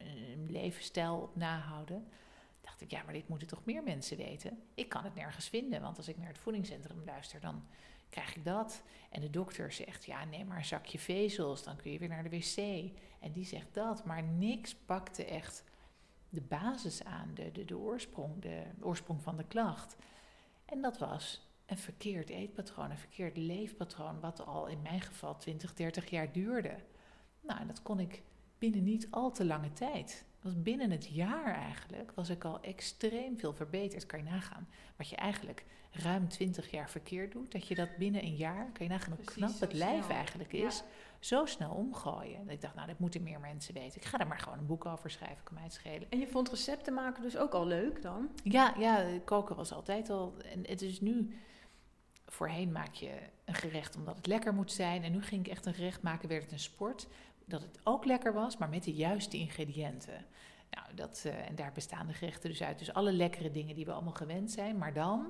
levensstijl 0.49 1.17
op 1.17 1.35
nahouden. 1.35 2.07
Dacht 2.61 2.81
ik, 2.81 2.91
ja, 2.91 3.03
maar 3.03 3.13
dit 3.13 3.27
moeten 3.27 3.47
toch 3.47 3.65
meer 3.65 3.83
mensen 3.83 4.17
weten? 4.17 4.61
Ik 4.73 4.89
kan 4.89 5.03
het 5.03 5.15
nergens 5.15 5.49
vinden, 5.49 5.81
want 5.81 5.97
als 5.97 6.07
ik 6.07 6.17
naar 6.17 6.27
het 6.27 6.37
voedingscentrum 6.37 7.01
luister, 7.05 7.39
dan 7.39 7.63
krijg 8.09 8.35
ik 8.35 8.45
dat. 8.45 8.81
En 9.09 9.21
de 9.21 9.29
dokter 9.29 9.71
zegt, 9.71 10.05
ja, 10.05 10.25
neem 10.25 10.47
maar 10.47 10.57
een 10.57 10.65
zakje 10.65 10.99
vezels, 10.99 11.63
dan 11.63 11.75
kun 11.75 11.91
je 11.91 11.99
weer 11.99 12.09
naar 12.09 12.29
de 12.29 12.29
wc. 12.29 12.57
En 13.19 13.31
die 13.31 13.45
zegt 13.45 13.73
dat, 13.73 14.05
maar 14.05 14.23
niks 14.23 14.75
pakte 14.75 15.25
echt 15.25 15.63
de 16.29 16.41
basis 16.41 17.03
aan, 17.03 17.31
de, 17.33 17.51
de, 17.51 17.65
de, 17.65 17.77
oorsprong, 17.77 18.41
de 18.41 18.63
oorsprong 18.79 19.21
van 19.21 19.37
de 19.37 19.45
klacht. 19.47 19.95
En 20.65 20.81
dat 20.81 20.97
was 20.97 21.50
een 21.71 21.77
verkeerd 21.77 22.29
eetpatroon, 22.29 22.91
een 22.91 22.97
verkeerd 22.97 23.37
leefpatroon, 23.37 24.19
wat 24.19 24.45
al 24.45 24.67
in 24.67 24.81
mijn 24.81 25.01
geval 25.01 25.37
20, 25.37 25.73
30 25.73 26.09
jaar 26.09 26.31
duurde. 26.31 26.75
Nou, 27.41 27.65
dat 27.67 27.81
kon 27.81 27.99
ik 27.99 28.21
binnen 28.57 28.83
niet 28.83 29.07
al 29.09 29.31
te 29.31 29.45
lange 29.45 29.73
tijd. 29.73 30.25
Was 30.41 30.61
binnen 30.61 30.91
het 30.91 31.07
jaar 31.07 31.55
eigenlijk, 31.55 32.11
was 32.15 32.29
ik 32.29 32.43
al 32.43 32.61
extreem 32.61 33.39
veel 33.39 33.53
verbeterd. 33.53 34.05
Kan 34.05 34.19
je 34.19 34.25
nagaan. 34.25 34.67
Wat 34.97 35.09
je 35.09 35.15
eigenlijk 35.15 35.65
ruim 35.91 36.27
20 36.27 36.71
jaar 36.71 36.89
verkeerd 36.89 37.31
doet, 37.31 37.51
dat 37.51 37.67
je 37.67 37.75
dat 37.75 37.97
binnen 37.97 38.23
een 38.23 38.35
jaar, 38.35 38.71
kan 38.73 38.85
je 38.85 38.91
nagaan 38.91 39.15
hoe 39.15 39.25
knap 39.25 39.59
het 39.59 39.73
lijf 39.73 40.03
snel. 40.05 40.15
eigenlijk 40.15 40.51
Ja. 40.51 40.67
is. 40.67 40.83
zo 41.19 41.45
snel 41.45 41.71
omgooien. 41.71 42.43
Dat 42.43 42.53
ik 42.53 42.61
dacht, 42.61 42.75
nou, 42.75 42.87
dat 42.87 42.99
moeten 42.99 43.23
meer 43.23 43.39
mensen 43.39 43.73
weten. 43.73 44.01
Ik 44.01 44.07
ga 44.07 44.19
er 44.19 44.27
maar 44.27 44.39
gewoon 44.39 44.57
een 44.57 44.65
boek 44.65 44.85
over 44.85 45.11
schrijven, 45.11 45.43
kan 45.43 45.53
mij 45.53 45.63
het 45.63 45.73
schelen. 45.73 46.09
En 46.09 46.19
je 46.19 46.27
vond 46.27 46.49
recepten 46.49 46.93
maken 46.93 47.23
dus 47.23 47.37
ook 47.37 47.53
al 47.53 47.65
leuk 47.67 48.01
dan? 48.01 48.29
Ja, 48.43 48.73
ja, 48.77 49.05
koken 49.25 49.55
was 49.55 49.73
altijd 49.73 50.09
al. 50.09 50.33
En 50.53 50.67
het 50.67 50.81
is 50.81 51.01
nu. 51.01 51.35
Voorheen 52.31 52.71
maak 52.71 52.93
je 52.93 53.11
een 53.45 53.53
gerecht 53.53 53.95
omdat 53.95 54.15
het 54.15 54.27
lekker 54.27 54.53
moet 54.53 54.71
zijn. 54.71 55.03
En 55.03 55.11
nu 55.11 55.21
ging 55.21 55.45
ik 55.45 55.51
echt 55.51 55.65
een 55.65 55.73
gerecht 55.73 56.01
maken, 56.01 56.29
werd 56.29 56.43
het 56.43 56.51
een 56.51 56.59
sport. 56.59 57.07
Dat 57.45 57.61
het 57.61 57.79
ook 57.83 58.05
lekker 58.05 58.33
was, 58.33 58.57
maar 58.57 58.69
met 58.69 58.83
de 58.83 58.93
juiste 58.93 59.37
ingrediënten. 59.37 60.25
Nou, 60.69 60.95
dat, 60.95 61.23
uh, 61.25 61.49
en 61.49 61.55
daar 61.55 61.71
bestaan 61.71 62.07
de 62.07 62.13
gerechten 62.13 62.49
dus 62.49 62.63
uit. 62.63 62.79
Dus 62.79 62.93
alle 62.93 63.11
lekkere 63.11 63.51
dingen 63.51 63.75
die 63.75 63.85
we 63.85 63.91
allemaal 63.91 64.13
gewend 64.13 64.51
zijn, 64.51 64.77
maar 64.77 64.93
dan 64.93 65.25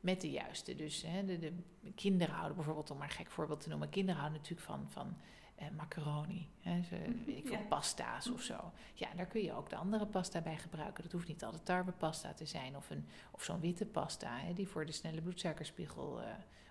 met 0.00 0.20
de 0.20 0.30
juiste. 0.30 0.74
Dus 0.74 1.04
hè, 1.06 1.24
de, 1.24 1.38
de, 1.38 1.52
kinderen 1.94 2.34
houden 2.34 2.56
bijvoorbeeld, 2.56 2.90
om 2.90 2.98
maar 2.98 3.08
een 3.08 3.14
gek 3.14 3.30
voorbeeld 3.30 3.60
te 3.60 3.68
noemen, 3.68 3.88
kinderen 3.88 4.20
houden 4.20 4.40
natuurlijk 4.40 4.66
van, 4.66 4.86
van 4.88 5.16
eh, 5.58 5.66
macaroni, 5.76 6.48
hè, 6.60 6.82
zo, 6.82 6.96
weet 7.26 7.36
ik 7.36 7.46
veel, 7.46 7.66
pasta's 7.68 8.30
of 8.30 8.42
zo. 8.42 8.72
Ja, 8.94 9.08
daar 9.16 9.26
kun 9.26 9.42
je 9.42 9.52
ook 9.52 9.70
de 9.70 9.76
andere 9.76 10.06
pasta 10.06 10.40
bij 10.40 10.56
gebruiken. 10.56 11.02
Dat 11.02 11.12
hoeft 11.12 11.28
niet 11.28 11.44
altijd 11.44 11.64
tarwepasta 11.64 12.32
te 12.32 12.46
zijn 12.46 12.76
of, 12.76 12.90
een, 12.90 13.06
of 13.30 13.42
zo'n 13.42 13.60
witte 13.60 13.86
pasta, 13.86 14.38
hè, 14.38 14.52
die 14.52 14.68
voor 14.68 14.86
de 14.86 14.92
snelle 14.92 15.22
bloedsuikerspiegel 15.22 16.20
uh, 16.20 16.26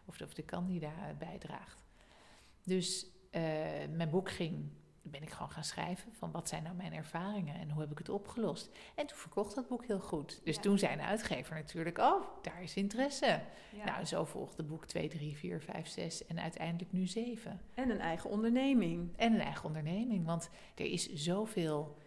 of, 0.06 0.18
de, 0.18 0.24
of 0.24 0.34
de 0.34 0.46
candida 0.46 0.92
bijdraagt. 1.18 1.86
Dus 2.64 3.06
uh, 3.06 3.42
mijn 3.90 4.10
boek 4.10 4.32
ging 4.32 4.70
ben 5.12 5.22
ik 5.22 5.30
gewoon 5.30 5.52
gaan 5.52 5.64
schrijven 5.64 6.14
van 6.14 6.32
wat 6.32 6.50
zijn 6.50 6.64
nou 6.64 6.76
mijn 6.76 6.94
ervaringen 6.94 7.56
en 7.56 7.70
hoe 7.70 7.82
heb 7.82 7.92
ik 7.92 7.98
het 7.98 8.10
opgelost. 8.10 8.70
En 8.96 9.08
toen 9.08 9.18
verkocht 9.18 9.56
dat 9.56 9.68
boek 9.68 9.86
heel 9.86 10.00
goed. 10.00 10.42
Dus 10.44 10.58
toen 10.58 10.80
zei 10.80 10.94
een 10.94 11.02
uitgever 11.02 11.56
natuurlijk, 11.56 11.98
oh, 11.98 12.24
daar 12.42 12.64
is 12.64 12.76
interesse. 12.76 13.42
Nou, 13.86 14.06
zo 14.06 14.26
volgde 14.26 14.64
boek 14.64 14.86
2, 14.86 15.08
3, 15.10 15.38
4, 15.38 15.62
5, 15.62 15.88
6 15.88 16.26
en 16.26 16.40
uiteindelijk 16.40 16.92
nu 16.92 17.08
7. 17.08 17.62
En 17.74 17.90
een 17.90 18.00
eigen 18.00 18.30
onderneming. 18.30 19.18
En 19.18 19.34
een 19.34 19.42
eigen 19.42 19.66
onderneming, 19.66 20.26
want 20.26 20.50
er 20.76 20.86
is 20.86 21.14
zoveel, 21.14 21.98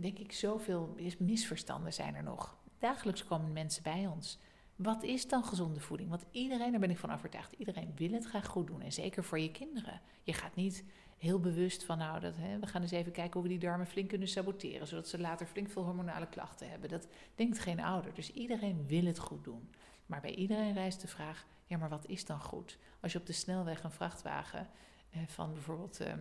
denk 0.00 0.18
ik, 0.18 0.32
zoveel 0.32 0.96
misverstanden 1.18 1.92
zijn 1.92 2.14
er 2.14 2.22
nog. 2.22 2.56
Dagelijks 2.78 3.24
komen 3.24 3.52
mensen 3.52 3.82
bij 3.82 4.06
ons. 4.06 4.38
Wat 4.76 5.02
is 5.02 5.28
dan 5.28 5.44
gezonde 5.44 5.80
voeding? 5.80 6.10
Want 6.10 6.24
iedereen, 6.30 6.70
daar 6.70 6.80
ben 6.80 6.90
ik 6.90 6.98
van 6.98 7.12
overtuigd, 7.12 7.52
iedereen 7.52 7.92
wil 7.96 8.12
het 8.12 8.24
graag 8.24 8.46
goed 8.46 8.66
doen. 8.66 8.82
En 8.82 8.92
zeker 8.92 9.24
voor 9.24 9.38
je 9.38 9.50
kinderen. 9.50 10.00
Je 10.22 10.32
gaat 10.32 10.54
niet 10.54 10.84
heel 11.18 11.40
bewust 11.40 11.84
van, 11.84 11.98
nou, 11.98 12.20
dat, 12.20 12.36
hè, 12.36 12.58
we 12.58 12.66
gaan 12.66 12.82
eens 12.82 12.90
even 12.90 13.12
kijken 13.12 13.32
hoe 13.32 13.42
we 13.42 13.48
die 13.48 13.58
darmen 13.58 13.86
flink 13.86 14.08
kunnen 14.08 14.28
saboteren, 14.28 14.86
zodat 14.86 15.08
ze 15.08 15.20
later 15.20 15.46
flink 15.46 15.70
veel 15.70 15.82
hormonale 15.82 16.26
klachten 16.26 16.70
hebben. 16.70 16.88
Dat 16.88 17.08
denkt 17.34 17.58
geen 17.58 17.80
ouder. 17.80 18.14
Dus 18.14 18.32
iedereen 18.32 18.86
wil 18.86 19.04
het 19.04 19.18
goed 19.18 19.44
doen. 19.44 19.70
Maar 20.06 20.20
bij 20.20 20.34
iedereen 20.34 20.72
rijst 20.72 21.00
de 21.00 21.08
vraag, 21.08 21.46
ja, 21.64 21.76
maar 21.76 21.88
wat 21.88 22.06
is 22.06 22.24
dan 22.24 22.40
goed? 22.40 22.78
Als 23.00 23.12
je 23.12 23.18
op 23.18 23.26
de 23.26 23.32
snelweg 23.32 23.82
een 23.82 23.90
vrachtwagen 23.90 24.68
eh, 25.10 25.20
van 25.26 25.52
bijvoorbeeld 25.52 26.00
eh, 26.00 26.12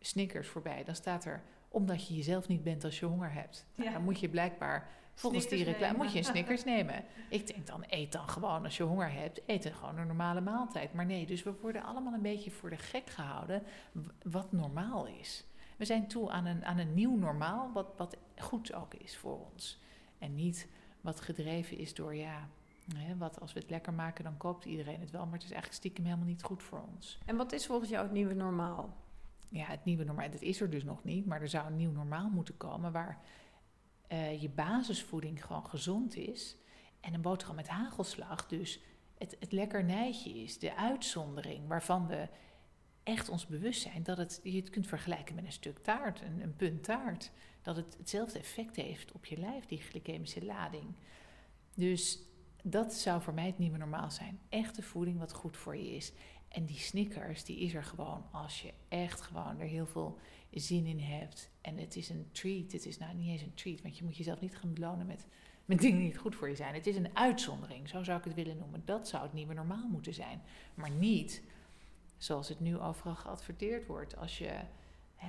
Snickers 0.00 0.48
voorbij, 0.48 0.84
dan 0.84 0.94
staat 0.94 1.24
er, 1.24 1.42
omdat 1.68 2.08
je 2.08 2.14
jezelf 2.14 2.48
niet 2.48 2.62
bent 2.62 2.84
als 2.84 2.98
je 2.98 3.06
honger 3.06 3.32
hebt. 3.32 3.66
Nou, 3.74 3.92
Dan 3.92 4.04
moet 4.04 4.20
je 4.20 4.28
blijkbaar 4.28 4.88
Volgens 5.14 5.48
die 5.48 5.64
reclame 5.64 5.96
moet 5.96 6.12
je 6.12 6.18
een 6.18 6.24
Snickers 6.24 6.64
nemen. 6.74 7.04
Ik 7.28 7.46
denk 7.46 7.66
dan, 7.66 7.84
eet 7.88 8.12
dan 8.12 8.28
gewoon 8.28 8.64
als 8.64 8.76
je 8.76 8.82
honger 8.82 9.12
hebt. 9.12 9.40
Eet 9.46 9.62
dan 9.62 9.72
gewoon 9.72 9.98
een 9.98 10.06
normale 10.06 10.40
maaltijd. 10.40 10.92
Maar 10.92 11.06
nee, 11.06 11.26
dus 11.26 11.42
we 11.42 11.54
worden 11.60 11.82
allemaal 11.82 12.12
een 12.12 12.22
beetje 12.22 12.50
voor 12.50 12.70
de 12.70 12.76
gek 12.76 13.10
gehouden 13.10 13.62
wat 14.22 14.52
normaal 14.52 15.06
is. 15.06 15.44
We 15.76 15.84
zijn 15.84 16.08
toe 16.08 16.30
aan 16.30 16.46
een, 16.46 16.64
aan 16.64 16.78
een 16.78 16.94
nieuw 16.94 17.16
normaal, 17.16 17.70
wat, 17.72 17.92
wat 17.96 18.16
goed 18.36 18.72
ook 18.72 18.94
is 18.94 19.16
voor 19.16 19.38
ons. 19.52 19.80
En 20.18 20.34
niet 20.34 20.68
wat 21.00 21.20
gedreven 21.20 21.78
is 21.78 21.94
door, 21.94 22.14
ja, 22.14 22.48
hè, 22.96 23.16
wat 23.16 23.40
als 23.40 23.52
we 23.52 23.60
het 23.60 23.70
lekker 23.70 23.92
maken, 23.92 24.24
dan 24.24 24.36
koopt 24.36 24.64
iedereen 24.64 25.00
het 25.00 25.10
wel. 25.10 25.24
Maar 25.24 25.32
het 25.32 25.42
is 25.42 25.50
eigenlijk 25.50 25.80
stiekem 25.80 26.04
helemaal 26.04 26.26
niet 26.26 26.42
goed 26.42 26.62
voor 26.62 26.82
ons. 26.94 27.18
En 27.26 27.36
wat 27.36 27.52
is 27.52 27.66
volgens 27.66 27.90
jou 27.90 28.02
het 28.02 28.12
nieuwe 28.12 28.34
normaal? 28.34 28.96
Ja, 29.48 29.64
het 29.64 29.84
nieuwe 29.84 30.04
normaal, 30.04 30.30
dat 30.30 30.42
is 30.42 30.60
er 30.60 30.70
dus 30.70 30.84
nog 30.84 31.04
niet. 31.04 31.26
Maar 31.26 31.40
er 31.40 31.48
zou 31.48 31.66
een 31.66 31.76
nieuw 31.76 31.90
normaal 31.90 32.28
moeten 32.28 32.56
komen 32.56 32.92
waar 32.92 33.18
uh, 34.12 34.42
je 34.42 34.48
basisvoeding 34.48 35.44
gewoon 35.44 35.66
gezond 35.66 36.16
is. 36.16 36.56
En 37.00 37.14
een 37.14 37.20
boterham 37.20 37.56
met 37.56 37.68
hagelslag 37.68 38.46
dus 38.46 38.80
het, 39.18 39.36
het 39.40 39.52
lekkernijtje 39.52 40.30
is, 40.30 40.58
de 40.58 40.76
uitzondering 40.76 41.68
waarvan 41.68 42.06
we 42.06 42.28
echt 43.02 43.28
ons 43.28 43.46
bewust 43.46 43.82
zijn 43.82 44.02
dat 44.02 44.18
het, 44.18 44.40
je 44.42 44.56
het 44.56 44.70
kunt 44.70 44.86
vergelijken 44.86 45.34
met 45.34 45.44
een 45.44 45.52
stuk 45.52 45.78
taart, 45.78 46.20
een, 46.20 46.42
een 46.42 46.56
punt 46.56 46.84
taart. 46.84 47.30
Dat 47.62 47.76
het 47.76 47.96
hetzelfde 47.98 48.38
effect 48.38 48.76
heeft 48.76 49.12
op 49.12 49.24
je 49.24 49.36
lijf, 49.36 49.66
die 49.66 49.80
glycemische 49.80 50.44
lading. 50.44 50.94
Dus 51.74 52.18
dat 52.62 52.94
zou 52.94 53.22
voor 53.22 53.34
mij 53.34 53.46
het 53.46 53.58
nieuwe 53.58 53.78
normaal 53.78 54.10
zijn. 54.10 54.40
Echte 54.48 54.82
voeding 54.82 55.18
wat 55.18 55.32
goed 55.32 55.56
voor 55.56 55.76
je 55.76 55.94
is. 55.94 56.12
En 56.48 56.64
die 56.64 56.78
Snickers, 56.78 57.44
die 57.44 57.58
is 57.58 57.74
er 57.74 57.84
gewoon 57.84 58.24
als 58.32 58.62
je 58.62 58.72
echt 58.88 59.20
gewoon 59.20 59.60
er 59.60 59.66
heel 59.66 59.86
veel 59.86 60.18
zin 60.50 60.86
in 60.86 61.00
hebt. 61.00 61.50
En 61.62 61.78
het 61.78 61.96
is 61.96 62.08
een 62.08 62.28
treat. 62.32 62.72
Het 62.72 62.86
is 62.86 62.98
nou 62.98 63.14
niet 63.14 63.28
eens 63.28 63.42
een 63.42 63.54
treat, 63.54 63.82
want 63.82 63.98
je 63.98 64.04
moet 64.04 64.16
jezelf 64.16 64.40
niet 64.40 64.56
gaan 64.56 64.74
belonen 64.74 65.06
met, 65.06 65.26
met 65.64 65.80
dingen 65.80 65.98
die 65.98 66.06
niet 66.06 66.18
goed 66.18 66.34
voor 66.34 66.48
je 66.48 66.56
zijn. 66.56 66.74
Het 66.74 66.86
is 66.86 66.96
een 66.96 67.16
uitzondering, 67.16 67.88
zo 67.88 68.02
zou 68.02 68.18
ik 68.18 68.24
het 68.24 68.34
willen 68.34 68.56
noemen. 68.56 68.82
Dat 68.84 69.08
zou 69.08 69.22
het 69.22 69.32
nieuwe 69.32 69.54
normaal 69.54 69.88
moeten 69.88 70.14
zijn. 70.14 70.42
Maar 70.74 70.90
niet 70.90 71.42
zoals 72.18 72.48
het 72.48 72.60
nu 72.60 72.78
overal 72.78 73.14
geadverteerd 73.14 73.86
wordt. 73.86 74.16
Als 74.16 74.38
je, 74.38 74.52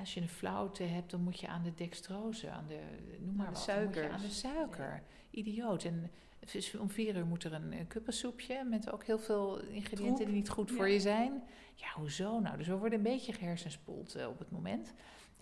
als 0.01 0.13
je 0.13 0.21
een 0.21 0.29
flauwte 0.29 0.83
hebt, 0.83 1.11
dan 1.11 1.21
moet 1.21 1.39
je 1.39 1.47
aan 1.47 1.63
de 1.63 1.73
dextrose, 1.73 2.49
aan 2.49 2.67
de, 2.67 2.79
noem 3.19 3.35
maar 3.35 3.47
aan 3.47 3.53
de 3.53 3.59
wat, 3.59 3.67
suiker. 3.67 4.09
aan 4.09 4.21
de 4.21 4.29
suiker. 4.29 5.03
Idioot. 5.29 5.83
En 5.83 6.11
dus 6.51 6.75
om 6.75 6.89
vier 6.89 7.15
uur 7.15 7.25
moet 7.25 7.43
er 7.43 7.53
een, 7.53 7.71
een 7.71 7.87
kuppensoepje 7.87 8.63
met 8.63 8.91
ook 8.91 9.03
heel 9.03 9.19
veel 9.19 9.61
ingrediënten 9.61 10.25
die 10.25 10.35
niet 10.35 10.49
goed 10.49 10.71
voor 10.71 10.89
je 10.89 10.99
zijn. 10.99 11.43
Ja, 11.75 11.87
hoezo 11.95 12.39
nou? 12.39 12.57
Dus 12.57 12.67
we 12.67 12.77
worden 12.77 12.97
een 12.97 13.03
beetje 13.03 13.33
gehersenspoeld 13.33 14.15
uh, 14.15 14.27
op 14.27 14.39
het 14.39 14.51
moment. 14.51 14.93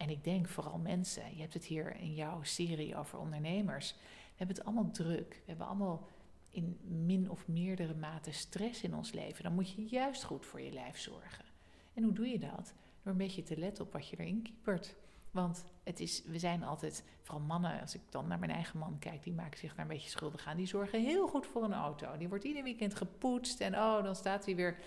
En 0.01 0.09
ik 0.09 0.23
denk 0.23 0.47
vooral 0.47 0.77
mensen, 0.77 1.35
je 1.35 1.41
hebt 1.41 1.53
het 1.53 1.65
hier 1.65 1.95
in 1.95 2.13
jouw 2.13 2.43
serie 2.43 2.95
over 2.95 3.19
ondernemers. 3.19 3.91
We 3.91 4.35
hebben 4.35 4.55
het 4.55 4.65
allemaal 4.65 4.91
druk. 4.91 5.29
We 5.29 5.43
hebben 5.45 5.67
allemaal 5.67 6.07
in 6.49 6.79
min 6.83 7.29
of 7.29 7.47
meerdere 7.47 7.93
mate 7.93 8.31
stress 8.31 8.83
in 8.83 8.95
ons 8.95 9.11
leven. 9.11 9.43
Dan 9.43 9.53
moet 9.53 9.69
je 9.69 9.87
juist 9.87 10.23
goed 10.23 10.45
voor 10.45 10.61
je 10.61 10.71
lijf 10.71 10.97
zorgen. 10.97 11.45
En 11.93 12.03
hoe 12.03 12.13
doe 12.13 12.27
je 12.27 12.39
dat? 12.39 12.73
Door 13.01 13.11
een 13.11 13.17
beetje 13.17 13.43
te 13.43 13.57
letten 13.57 13.85
op 13.85 13.93
wat 13.93 14.07
je 14.07 14.17
erin 14.17 14.41
kiepert. 14.41 14.95
Want 15.31 15.65
het 15.83 15.99
is, 15.99 16.23
we 16.23 16.39
zijn 16.39 16.63
altijd, 16.63 17.03
vooral 17.21 17.45
mannen, 17.45 17.81
als 17.81 17.95
ik 17.95 18.01
dan 18.09 18.27
naar 18.27 18.39
mijn 18.39 18.51
eigen 18.51 18.79
man 18.79 18.99
kijk, 18.99 19.23
die 19.23 19.33
maken 19.33 19.59
zich 19.59 19.75
daar 19.75 19.85
een 19.85 19.91
beetje 19.91 20.09
schuldig 20.09 20.45
aan. 20.45 20.57
Die 20.57 20.67
zorgen 20.67 21.01
heel 21.01 21.27
goed 21.27 21.47
voor 21.47 21.63
een 21.63 21.73
auto. 21.73 22.17
Die 22.17 22.29
wordt 22.29 22.43
ieder 22.43 22.63
weekend 22.63 22.95
gepoetst 22.95 23.59
en 23.59 23.75
oh, 23.75 24.03
dan 24.03 24.15
staat 24.15 24.45
hij 24.45 24.55
weer. 24.55 24.77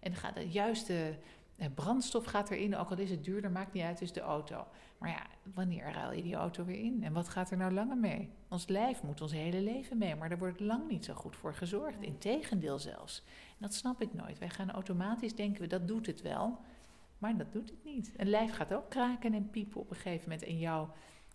En 0.00 0.14
gaat 0.14 0.34
de 0.34 0.50
juiste 0.50 1.18
brandstof 1.70 2.24
gaat 2.24 2.50
erin, 2.50 2.76
ook 2.76 2.90
al 2.90 2.98
is 2.98 3.10
het 3.10 3.24
duurder, 3.24 3.50
maakt 3.50 3.72
niet 3.72 3.82
uit, 3.82 4.00
is 4.00 4.12
de 4.12 4.20
auto. 4.20 4.66
Maar 4.98 5.10
ja, 5.10 5.26
wanneer 5.54 5.92
ruil 5.92 6.12
je 6.12 6.22
die 6.22 6.34
auto 6.34 6.64
weer 6.64 6.78
in? 6.78 7.04
En 7.04 7.12
wat 7.12 7.28
gaat 7.28 7.50
er 7.50 7.56
nou 7.56 7.72
langer 7.72 7.96
mee? 7.96 8.30
Ons 8.48 8.66
lijf 8.66 9.02
moet 9.02 9.20
ons 9.20 9.32
hele 9.32 9.60
leven 9.60 9.98
mee, 9.98 10.16
maar 10.16 10.28
daar 10.28 10.38
wordt 10.38 10.60
lang 10.60 10.88
niet 10.88 11.04
zo 11.04 11.14
goed 11.14 11.36
voor 11.36 11.54
gezorgd. 11.54 12.02
Integendeel 12.02 12.78
zelfs. 12.78 13.22
En 13.26 13.56
dat 13.58 13.74
snap 13.74 14.02
ik 14.02 14.14
nooit. 14.14 14.38
Wij 14.38 14.50
gaan 14.50 14.70
automatisch 14.70 15.34
denken, 15.34 15.60
we 15.60 15.66
dat 15.66 15.88
doet 15.88 16.06
het 16.06 16.22
wel. 16.22 16.58
Maar 17.18 17.36
dat 17.36 17.52
doet 17.52 17.70
het 17.70 17.84
niet. 17.84 18.12
Een 18.16 18.28
lijf 18.28 18.52
gaat 18.52 18.74
ook 18.74 18.90
kraken 18.90 19.34
en 19.34 19.50
piepen 19.50 19.80
op 19.80 19.90
een 19.90 19.96
gegeven 19.96 20.28
moment 20.28 20.48
en 20.48 20.58
jou 20.58 20.88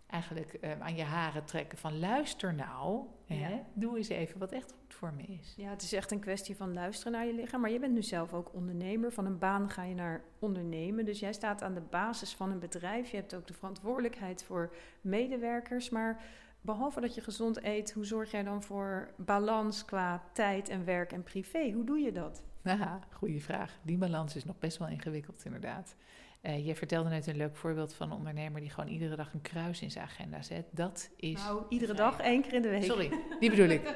eigenlijk 0.08 0.54
eh, 0.54 0.72
aan 0.80 0.96
je 0.96 1.04
haren 1.04 1.46
trekken 1.46 1.78
van 1.78 2.00
luister 2.00 2.54
nou, 2.54 3.06
hè, 3.26 3.60
doe 3.74 3.98
eens 3.98 4.10
even 4.10 4.40
wat 4.40 4.52
echt 4.52 4.72
goed 4.72 4.94
voor 4.94 5.14
me 5.14 5.24
is. 5.24 5.54
Ja, 5.58 5.70
het 5.70 5.82
is 5.82 5.94
echt 5.94 6.12
een 6.12 6.20
kwestie 6.20 6.56
van 6.56 6.74
luisteren 6.74 7.12
naar 7.12 7.26
je 7.26 7.34
lichaam. 7.34 7.62
Maar 7.62 7.72
je 7.72 7.80
bent 7.80 7.94
nu 7.94 8.04
zelf 8.04 8.34
ook 8.34 8.54
ondernemer. 8.54 9.12
Van 9.12 9.26
een 9.26 9.38
baan 9.38 9.70
ga 9.70 9.84
je 9.84 9.96
naar 9.96 10.22
ondernemen. 10.40 11.06
Dus 11.06 11.20
jij 11.20 11.34
staat 11.34 11.64
aan 11.64 11.74
de 11.74 11.82
basis 11.82 12.34
van 12.34 12.52
een 12.52 12.60
bedrijf. 12.60 13.10
Je 13.10 13.18
hebt 13.18 13.36
ook 13.36 13.48
de 13.48 13.54
verantwoordelijkheid 13.54 14.44
voor 14.44 14.76
medewerkers. 15.02 15.90
Maar 15.90 16.22
behalve 16.62 17.02
dat 17.02 17.16
je 17.16 17.22
gezond 17.22 17.64
eet, 17.64 17.94
hoe 17.94 18.06
zorg 18.06 18.32
jij 18.32 18.44
dan 18.44 18.64
voor 18.64 19.10
balans 19.16 19.86
qua 19.86 20.24
tijd 20.34 20.70
en 20.70 20.86
werk 20.86 21.12
en 21.12 21.24
privé? 21.24 21.72
Hoe 21.72 21.84
doe 21.84 22.00
je 22.00 22.12
dat? 22.12 22.44
Haha, 22.64 23.00
goede 23.12 23.40
vraag. 23.40 23.80
Die 23.82 23.98
balans 23.98 24.36
is 24.36 24.46
nog 24.46 24.60
best 24.60 24.78
wel 24.78 24.88
ingewikkeld, 24.88 25.46
inderdaad. 25.46 25.96
Uh, 26.42 26.66
je 26.66 26.76
vertelde 26.76 27.10
net 27.10 27.28
een 27.28 27.38
leuk 27.38 27.56
voorbeeld 27.56 27.94
van 27.94 28.12
een 28.12 28.18
ondernemer 28.18 28.62
die 28.62 28.70
gewoon 28.70 28.90
iedere 28.90 29.16
dag 29.16 29.34
een 29.34 29.42
kruis 29.42 29.82
in 29.82 29.92
zijn 29.92 30.06
agenda 30.06 30.42
zet. 30.42 30.66
Dat 30.72 31.10
is. 31.16 31.44
Nou, 31.44 31.64
iedere 31.70 31.94
dag, 31.94 32.20
één 32.20 32.42
keer 32.42 32.54
in 32.54 32.62
de 32.62 32.70
week. 32.70 32.84
Sorry, 32.84 33.12
die 33.40 33.50
bedoel 33.50 33.70
ik. 33.70 33.82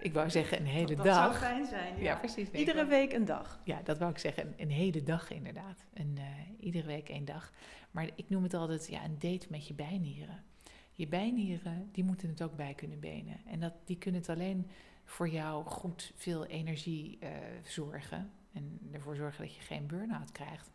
Ik 0.00 0.12
wou 0.12 0.30
zeggen 0.30 0.58
een 0.58 0.66
hele 0.66 0.94
dat, 0.94 1.04
dag. 1.04 1.32
Dat 1.32 1.40
zou 1.40 1.52
fijn 1.52 1.66
zijn. 1.66 2.02
Ja, 2.02 2.16
precies. 2.16 2.50
iedere 2.50 2.84
week 2.84 3.12
een 3.12 3.24
dag. 3.24 3.60
Ja, 3.64 3.80
dat 3.84 3.98
wou 3.98 4.10
ik 4.10 4.18
zeggen. 4.18 4.46
Een, 4.46 4.54
een 4.56 4.70
hele 4.70 5.02
dag 5.02 5.30
inderdaad. 5.30 5.84
Een, 5.94 6.16
uh, 6.18 6.24
iedere 6.60 6.86
week 6.86 7.08
één 7.08 7.24
dag. 7.24 7.52
Maar 7.90 8.10
ik 8.14 8.28
noem 8.28 8.42
het 8.42 8.54
altijd 8.54 8.88
ja, 8.88 9.04
een 9.04 9.18
date 9.18 9.46
met 9.50 9.66
je 9.66 9.74
bijnieren. 9.74 10.44
Je 10.92 11.06
bijnieren, 11.06 11.88
die 11.92 12.04
moeten 12.04 12.28
het 12.28 12.42
ook 12.42 12.56
bij 12.56 12.74
kunnen 12.74 13.00
benen. 13.00 13.40
En 13.46 13.60
dat, 13.60 13.72
die 13.84 13.98
kunnen 13.98 14.20
het 14.20 14.30
alleen 14.30 14.70
voor 15.04 15.28
jou 15.28 15.64
goed 15.64 16.12
veel 16.16 16.46
energie 16.46 17.18
uh, 17.22 17.28
zorgen. 17.62 18.30
En 18.52 18.78
ervoor 18.92 19.16
zorgen 19.16 19.44
dat 19.44 19.54
je 19.54 19.60
geen 19.60 19.86
burn-out 19.86 20.32
krijgt. 20.32 20.70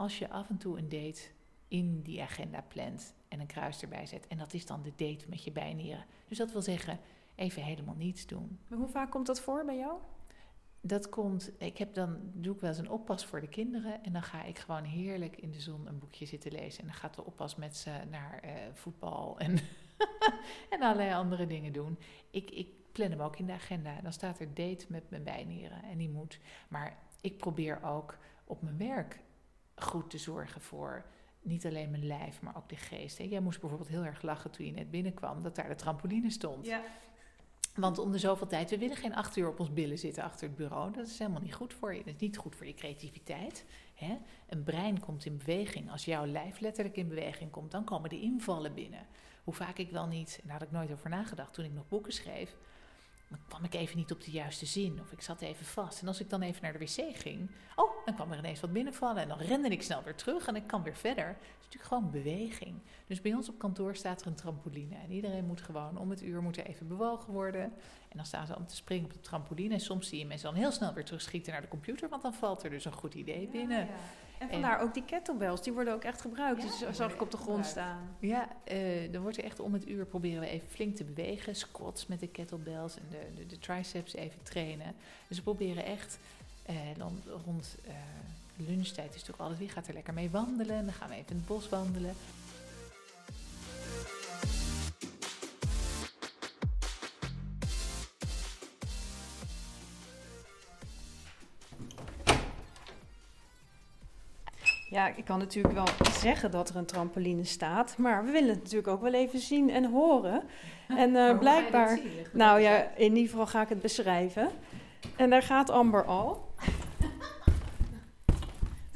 Als 0.00 0.18
je 0.18 0.28
af 0.28 0.48
en 0.48 0.56
toe 0.56 0.78
een 0.78 0.88
date 0.88 1.20
in 1.68 2.02
die 2.02 2.22
agenda 2.22 2.60
plant 2.68 3.14
en 3.28 3.40
een 3.40 3.46
kruis 3.46 3.82
erbij 3.82 4.06
zet. 4.06 4.26
En 4.26 4.38
dat 4.38 4.54
is 4.54 4.66
dan 4.66 4.82
de 4.82 4.92
date 4.96 5.28
met 5.28 5.44
je 5.44 5.52
bijnieren. 5.52 6.04
Dus 6.28 6.38
dat 6.38 6.52
wil 6.52 6.62
zeggen, 6.62 6.98
even 7.34 7.62
helemaal 7.62 7.94
niets 7.94 8.26
doen. 8.26 8.58
Maar 8.68 8.78
hoe 8.78 8.88
vaak 8.88 9.10
komt 9.10 9.26
dat 9.26 9.40
voor 9.40 9.64
bij 9.64 9.76
jou? 9.76 9.98
dat 10.80 11.08
komt, 11.08 11.50
ik 11.58 11.78
heb 11.78 11.94
dan, 11.94 12.18
doe 12.32 12.54
ik 12.54 12.60
wel 12.60 12.70
eens 12.70 12.78
een 12.78 12.90
oppas 12.90 13.24
voor 13.24 13.40
de 13.40 13.48
kinderen. 13.48 14.04
En 14.04 14.12
dan 14.12 14.22
ga 14.22 14.44
ik 14.44 14.58
gewoon 14.58 14.84
heerlijk 14.84 15.36
in 15.36 15.50
de 15.50 15.60
zon 15.60 15.86
een 15.86 15.98
boekje 15.98 16.26
zitten 16.26 16.52
lezen. 16.52 16.80
En 16.80 16.86
dan 16.86 16.96
gaat 16.96 17.14
de 17.14 17.24
oppas 17.24 17.56
met 17.56 17.76
ze 17.76 17.90
naar 18.10 18.38
eh, 18.38 18.52
voetbal 18.72 19.38
en, 19.38 19.58
en 20.70 20.82
allerlei 20.82 21.14
andere 21.14 21.46
dingen 21.46 21.72
doen. 21.72 21.98
Ik, 22.30 22.50
ik 22.50 22.68
plan 22.92 23.10
hem 23.10 23.20
ook 23.20 23.38
in 23.38 23.46
de 23.46 23.52
agenda. 23.52 24.00
Dan 24.00 24.12
staat 24.12 24.40
er 24.40 24.54
date 24.54 24.86
met 24.88 25.10
mijn 25.10 25.24
bijnieren 25.24 25.82
en 25.82 25.98
die 25.98 26.10
moet. 26.10 26.38
Maar 26.68 26.98
ik 27.20 27.36
probeer 27.36 27.82
ook 27.82 28.18
op 28.44 28.62
mijn 28.62 28.78
werk 28.78 29.20
goed 29.84 30.10
te 30.10 30.18
zorgen 30.18 30.60
voor 30.60 31.04
niet 31.42 31.66
alleen 31.66 31.90
mijn 31.90 32.06
lijf, 32.06 32.40
maar 32.40 32.56
ook 32.56 32.68
de 32.68 32.76
geest. 32.76 33.18
Jij 33.18 33.40
moest 33.40 33.60
bijvoorbeeld 33.60 33.90
heel 33.90 34.04
erg 34.04 34.22
lachen 34.22 34.50
toen 34.50 34.66
je 34.66 34.72
net 34.72 34.90
binnenkwam, 34.90 35.42
dat 35.42 35.54
daar 35.54 35.68
de 35.68 35.74
trampoline 35.74 36.30
stond. 36.30 36.66
Ja. 36.66 36.82
Want 37.74 37.98
om 37.98 38.12
de 38.12 38.18
zoveel 38.18 38.46
tijd, 38.46 38.70
we 38.70 38.78
willen 38.78 38.96
geen 38.96 39.14
acht 39.14 39.36
uur 39.36 39.48
op 39.48 39.60
ons 39.60 39.72
billen 39.72 39.98
zitten 39.98 40.22
achter 40.22 40.48
het 40.48 40.56
bureau. 40.56 40.92
Dat 40.92 41.06
is 41.06 41.18
helemaal 41.18 41.40
niet 41.40 41.54
goed 41.54 41.74
voor 41.74 41.94
je. 41.94 42.04
Dat 42.04 42.14
is 42.14 42.20
niet 42.20 42.36
goed 42.36 42.56
voor 42.56 42.66
je 42.66 42.74
creativiteit. 42.74 43.64
Hè? 43.94 44.18
Een 44.48 44.62
brein 44.62 45.00
komt 45.00 45.24
in 45.24 45.36
beweging. 45.36 45.90
Als 45.90 46.04
jouw 46.04 46.26
lijf 46.26 46.60
letterlijk 46.60 46.96
in 46.96 47.08
beweging 47.08 47.50
komt, 47.50 47.70
dan 47.70 47.84
komen 47.84 48.10
de 48.10 48.20
invallen 48.20 48.74
binnen. 48.74 49.06
Hoe 49.44 49.54
vaak 49.54 49.78
ik 49.78 49.90
wel 49.90 50.06
niet, 50.06 50.38
en 50.42 50.48
daar 50.48 50.58
had 50.58 50.66
ik 50.66 50.72
nooit 50.72 50.92
over 50.92 51.10
nagedacht 51.10 51.54
toen 51.54 51.64
ik 51.64 51.72
nog 51.72 51.88
boeken 51.88 52.12
schreef 52.12 52.56
dan 53.30 53.38
kwam 53.48 53.64
ik 53.64 53.74
even 53.74 53.96
niet 53.96 54.12
op 54.12 54.24
de 54.24 54.30
juiste 54.30 54.66
zin 54.66 55.00
of 55.00 55.12
ik 55.12 55.22
zat 55.22 55.40
even 55.40 55.66
vast. 55.66 56.00
En 56.00 56.06
als 56.06 56.20
ik 56.20 56.30
dan 56.30 56.42
even 56.42 56.62
naar 56.62 56.72
de 56.72 56.78
wc 56.78 57.16
ging, 57.16 57.50
oh, 57.76 57.99
dan 58.16 58.26
kwam 58.26 58.32
er 58.32 58.44
ineens 58.44 58.60
wat 58.60 58.72
binnenvallen 58.72 59.22
en 59.22 59.28
dan 59.28 59.38
rende 59.38 59.68
ik 59.68 59.82
snel 59.82 60.02
weer 60.02 60.14
terug 60.14 60.46
en 60.46 60.56
ik 60.56 60.66
kan 60.66 60.82
weer 60.82 60.96
verder. 60.96 61.26
Het 61.26 61.36
is 61.58 61.64
natuurlijk 61.64 61.92
gewoon 61.92 62.10
beweging. 62.10 62.74
Dus 63.06 63.20
bij 63.20 63.34
ons 63.34 63.48
op 63.48 63.58
kantoor 63.58 63.96
staat 63.96 64.20
er 64.20 64.26
een 64.26 64.34
trampoline 64.34 64.94
en 64.94 65.12
iedereen 65.12 65.44
moet 65.44 65.60
gewoon 65.60 65.98
om 65.98 66.10
het 66.10 66.22
uur 66.22 66.42
moeten 66.42 66.64
even 66.64 66.88
bewogen 66.88 67.32
worden. 67.32 67.62
En 68.08 68.16
dan 68.16 68.26
staan 68.26 68.46
ze 68.46 68.56
om 68.56 68.66
te 68.66 68.76
springen 68.76 69.04
op 69.04 69.12
de 69.12 69.20
trampoline 69.20 69.74
en 69.74 69.80
soms 69.80 70.08
zie 70.08 70.18
je 70.18 70.26
mensen 70.26 70.50
dan 70.50 70.60
heel 70.60 70.70
snel 70.70 70.92
weer 70.92 71.04
terugschieten 71.04 71.52
naar 71.52 71.60
de 71.60 71.68
computer, 71.68 72.08
want 72.08 72.22
dan 72.22 72.34
valt 72.34 72.62
er 72.62 72.70
dus 72.70 72.84
een 72.84 72.92
goed 72.92 73.14
idee 73.14 73.48
binnen. 73.48 73.78
Ja, 73.78 73.86
En 74.38 74.48
vandaar 74.48 74.80
ook 74.80 74.94
die 74.94 75.04
kettlebells, 75.04 75.62
die 75.62 75.72
worden 75.72 75.94
ook 75.94 76.04
echt 76.04 76.20
gebruikt. 76.20 76.62
dus 76.62 76.96
zag 76.96 77.12
ik 77.12 77.22
op 77.22 77.30
de 77.30 77.36
grond 77.36 77.66
staan. 77.66 78.16
Ja, 78.18 78.48
uh, 78.72 79.12
dan 79.12 79.22
wordt 79.22 79.36
er 79.36 79.44
echt 79.44 79.60
om 79.60 79.72
het 79.72 79.88
uur 79.88 80.06
proberen 80.06 80.40
we 80.40 80.48
even 80.48 80.68
flink 80.68 80.96
te 80.96 81.04
bewegen. 81.04 81.54
Squats 81.54 82.06
met 82.06 82.20
de 82.20 82.28
kettlebells 82.28 82.96
en 82.96 83.04
de, 83.10 83.26
de, 83.34 83.46
de 83.46 83.58
triceps 83.58 84.14
even 84.14 84.42
trainen. 84.42 84.94
Dus 85.28 85.36
we 85.36 85.42
proberen 85.42 85.84
echt 85.84 86.18
uh, 86.70 86.76
dan 86.96 87.22
rond 87.44 87.76
uh, 87.86 87.92
lunchtijd 88.56 89.14
is 89.14 89.22
toch 89.22 89.40
altijd 89.40 89.58
wie 89.58 89.68
gaat 89.68 89.86
er 89.86 89.94
lekker 89.94 90.14
mee 90.14 90.30
wandelen. 90.30 90.84
Dan 90.84 90.94
gaan 90.94 91.08
we 91.08 91.14
even 91.14 91.30
in 91.30 91.36
het 91.36 91.46
bos 91.46 91.68
wandelen. 91.68 92.14
Ja, 104.90 105.14
ik 105.16 105.24
kan 105.24 105.38
natuurlijk 105.38 105.74
wel 105.74 105.88
zeggen 106.10 106.50
dat 106.50 106.68
er 106.68 106.76
een 106.76 106.86
trampoline 106.86 107.44
staat, 107.44 107.98
maar 107.98 108.24
we 108.24 108.30
willen 108.30 108.48
het 108.48 108.62
natuurlijk 108.62 108.88
ook 108.88 109.02
wel 109.02 109.14
even 109.14 109.38
zien 109.38 109.70
en 109.70 109.90
horen. 109.90 110.42
En 110.88 111.10
uh, 111.10 111.38
blijkbaar, 111.38 111.98
nou 112.32 112.60
ja, 112.60 112.90
in 112.96 113.16
ieder 113.16 113.30
geval 113.30 113.46
ga 113.46 113.62
ik 113.62 113.68
het 113.68 113.80
beschrijven. 113.80 114.48
En 115.16 115.30
daar 115.30 115.42
gaat 115.42 115.70
Amber 115.70 116.04
al. 116.04 116.48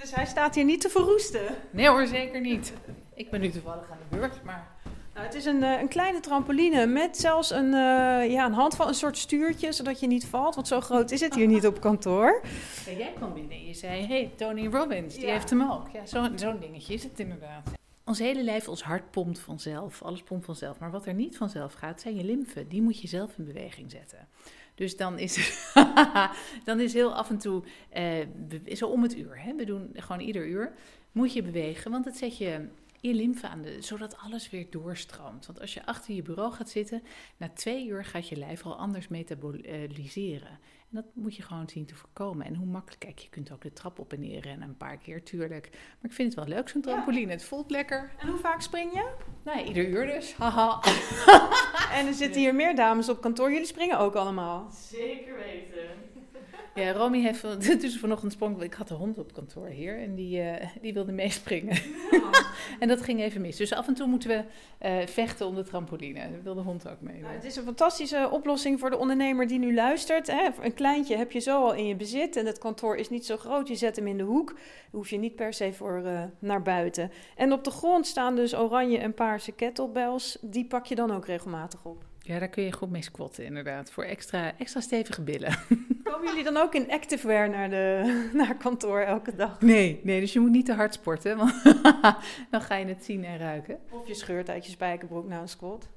Dus 0.05 0.15
hij 0.15 0.27
staat 0.27 0.55
hier 0.55 0.65
niet 0.65 0.81
te 0.81 0.89
verroesten. 0.89 1.41
Nee 1.71 1.89
hoor, 1.89 2.07
zeker 2.07 2.41
niet. 2.41 2.73
Ik 3.15 3.31
ben 3.31 3.41
nu 3.41 3.51
toevallig 3.51 3.91
aan 3.91 3.99
de 4.11 4.17
beurt, 4.17 4.43
maar 4.43 4.69
nou, 5.15 5.27
het 5.27 5.35
is 5.35 5.45
een, 5.45 5.63
een 5.63 5.89
kleine 5.89 6.21
trampoline 6.21 6.87
met 6.87 7.17
zelfs 7.17 7.51
een, 7.51 7.65
uh, 7.65 8.31
ja, 8.31 8.47
een 8.47 8.53
handval, 8.53 8.89
een 8.89 8.95
soort 8.95 9.19
stuurtje, 9.19 9.73
zodat 9.73 10.01
je 10.01 10.07
niet 10.07 10.27
valt. 10.27 10.55
Want 10.55 10.69
zo 10.69 10.81
groot 10.81 11.11
is 11.11 11.21
het 11.21 11.35
hier 11.35 11.47
niet 11.47 11.67
op 11.67 11.81
kantoor. 11.81 12.41
Ja, 12.87 12.93
jij 12.93 13.13
kwam 13.17 13.35
binnen 13.35 13.53
en 13.53 13.67
je 13.67 13.75
zei, 13.75 14.07
hey, 14.07 14.33
Tony 14.37 14.67
Robbins, 14.67 15.15
die 15.15 15.31
heeft 15.31 15.51
hem 15.51 15.71
ook. 15.71 15.89
Ja, 15.93 16.07
zo'n 16.07 16.39
zo 16.39 16.59
dingetje 16.59 16.95
is 16.95 17.03
het 17.03 17.21
inderdaad. 17.21 17.71
Ons 18.05 18.19
hele 18.19 18.43
lijf, 18.43 18.69
ons 18.69 18.83
hart 18.83 19.11
pompt 19.11 19.39
vanzelf, 19.39 20.03
alles 20.03 20.23
pompt 20.23 20.45
vanzelf. 20.45 20.79
Maar 20.79 20.91
wat 20.91 21.07
er 21.07 21.15
niet 21.15 21.37
vanzelf 21.37 21.73
gaat, 21.73 22.01
zijn 22.01 22.17
je 22.17 22.25
lymfen. 22.25 22.69
Die 22.69 22.83
moet 22.83 23.01
je 23.01 23.09
zelf 23.09 23.39
in 23.39 23.45
beweging 23.45 23.91
zetten. 23.91 24.29
Dus 24.75 24.97
dan 24.97 25.19
is, 25.19 25.65
dan 26.65 26.81
is 26.81 26.93
heel 26.93 27.15
af 27.15 27.31
en 27.31 27.39
toe, 27.39 27.63
zo 28.73 28.87
om 28.87 29.03
het 29.03 29.17
uur, 29.17 29.43
hè? 29.43 29.55
we 29.55 29.65
doen 29.65 29.91
gewoon 29.95 30.21
ieder 30.21 30.47
uur, 30.47 30.73
moet 31.13 31.33
je 31.33 31.43
bewegen. 31.43 31.91
Want 31.91 32.05
het 32.05 32.17
zet 32.17 32.39
je 32.39 32.69
je 33.01 33.15
lymfe 33.15 33.49
aan 33.49 33.63
de, 33.63 33.83
zodat 33.83 34.17
alles 34.17 34.51
weer 34.51 34.67
doorstroomt. 34.71 35.47
Want 35.47 35.61
als 35.61 35.75
je 35.75 35.87
achter 35.87 36.15
je 36.15 36.23
bureau 36.23 36.53
gaat 36.53 36.71
zitten, 36.71 37.03
na 37.37 37.49
twee 37.49 37.87
uur 37.87 38.05
gaat 38.05 38.29
je 38.29 38.37
lijf 38.37 38.65
al 38.65 38.77
anders 38.77 39.09
metaboliseren. 39.09 40.59
Dat 40.95 41.05
moet 41.15 41.37
je 41.37 41.43
gewoon 41.43 41.69
zien 41.69 41.87
te 41.87 41.95
voorkomen. 41.95 42.47
En 42.47 42.55
hoe 42.55 42.67
makkelijk, 42.67 43.01
kijk, 43.01 43.19
je 43.19 43.29
kunt 43.29 43.53
ook 43.53 43.63
de 43.63 43.73
trap 43.73 43.99
op 43.99 44.13
en 44.13 44.21
neer 44.21 44.41
rennen 44.41 44.69
een 44.69 44.77
paar 44.77 44.97
keer, 44.97 45.23
tuurlijk. 45.23 45.69
Maar 45.71 46.11
ik 46.11 46.13
vind 46.13 46.35
het 46.35 46.47
wel 46.47 46.57
leuk, 46.57 46.69
zo'n 46.69 46.81
trampoline. 46.81 47.31
Het 47.31 47.45
voelt 47.45 47.71
lekker. 47.71 48.11
En 48.19 48.29
hoe 48.29 48.39
vaak 48.39 48.61
spring 48.61 48.93
je? 48.93 49.11
Nou, 49.45 49.65
ieder 49.65 49.89
uur 49.89 50.07
dus. 50.07 50.35
Haha. 50.35 50.81
en 51.99 52.07
er 52.07 52.13
zitten 52.13 52.41
hier 52.41 52.55
meer 52.55 52.77
dames 52.77 53.09
op 53.09 53.21
kantoor. 53.21 53.51
Jullie 53.53 53.67
springen 53.67 53.99
ook 53.99 54.15
allemaal. 54.15 54.71
Zeker 54.71 55.37
weten. 55.37 56.04
Ja, 56.75 56.93
Romy 56.93 57.21
heeft 57.21 57.61
dus 57.81 57.99
vanochtend 58.05 58.33
sprong. 58.33 58.63
Ik 58.63 58.75
had 58.75 58.89
de 58.89 58.95
hond 58.95 59.19
op 59.19 59.33
kantoor 59.33 59.67
hier 59.67 59.99
en 59.99 60.15
die, 60.15 60.43
uh, 60.43 60.53
die 60.81 60.95
wilde 60.95 61.13
meespringen. 61.13 61.77
en 62.81 62.89
dat 62.89 63.03
ging 63.03 63.21
even 63.21 63.41
mis. 63.41 63.57
Dus 63.57 63.73
af 63.73 63.87
en 63.87 63.95
toe 63.95 64.07
moeten 64.07 64.29
we 64.29 64.45
uh, 64.89 65.07
vechten 65.07 65.47
om 65.47 65.55
de 65.55 65.63
trampoline. 65.63 66.31
Dat 66.33 66.43
wil 66.43 66.55
de 66.55 66.61
hond 66.61 66.89
ook 66.89 67.01
mee. 67.01 67.21
Nou, 67.21 67.35
het 67.35 67.45
is 67.45 67.57
een 67.57 67.65
fantastische 67.65 68.29
oplossing 68.33 68.81
voor 68.81 68.91
de 68.91 68.99
ondernemer 68.99 69.47
die 69.47 69.59
nu 69.59 69.75
luistert. 69.75 70.27
Hè. 70.27 70.49
Een 70.63 70.75
kleintje 70.75 71.17
heb 71.17 71.33
je 71.33 71.39
zo 71.41 71.63
al 71.63 71.75
in 71.75 71.87
je 71.87 71.97
bezit 71.97 72.37
en 72.37 72.47
het 72.47 72.59
kantoor 72.59 72.97
is 72.97 73.11
niet 73.11 73.27
zo 73.27 73.37
groot. 73.37 73.69
Je 73.69 73.77
zet 73.77 73.97
hem 73.97 74.07
in 74.07 74.19
de 74.19 74.25
hoek. 74.25 74.49
Daar 74.49 74.59
hoef 74.91 75.11
je 75.11 75.19
niet 75.19 75.37
per 75.37 75.53
se 75.53 75.73
voor 75.73 76.03
uh, 76.05 76.23
naar 76.39 76.63
buiten. 76.63 77.11
En 77.37 77.53
op 77.53 77.65
de 77.65 77.71
grond 77.71 78.07
staan 78.07 78.37
dus 78.37 78.57
oranje 78.57 78.99
en 78.99 79.15
paarse 79.15 79.53
kettlebells. 79.53 80.39
Die 80.41 80.65
pak 80.65 80.87
je 80.87 80.95
dan 80.95 81.11
ook 81.11 81.27
regelmatig 81.27 81.85
op. 81.85 82.05
Ja, 82.19 82.39
daar 82.39 82.49
kun 82.49 82.65
je 82.65 82.73
goed 82.73 82.91
mee 82.91 83.03
squatten, 83.03 83.45
inderdaad. 83.45 83.91
Voor 83.91 84.05
extra, 84.05 84.53
extra 84.59 84.81
stevige 84.81 85.23
billen. 85.23 85.59
Komen 86.15 86.29
jullie 86.29 86.45
dan 86.45 86.57
ook 86.57 86.75
in 86.75 86.91
activewear 86.91 87.51
naar, 87.51 87.71
de, 87.71 88.15
naar 88.33 88.57
kantoor 88.57 89.01
elke 89.01 89.35
dag? 89.35 89.61
Nee, 89.61 90.01
nee, 90.03 90.21
dus 90.21 90.33
je 90.33 90.41
moet 90.41 90.51
niet 90.51 90.67
te 90.67 90.73
hard 90.73 90.95
sporten, 90.95 91.37
want 91.37 91.63
dan 92.51 92.61
ga 92.61 92.75
je 92.75 92.87
het 92.87 93.05
zien 93.05 93.25
en 93.25 93.39
ruiken. 93.39 93.79
Of 93.91 94.07
je 94.07 94.15
scheurt 94.15 94.51
uit 94.51 94.65
je 94.65 94.71
spijkerbroek 94.71 95.29
na 95.29 95.41
een 95.41 95.49
squat. 95.49 95.89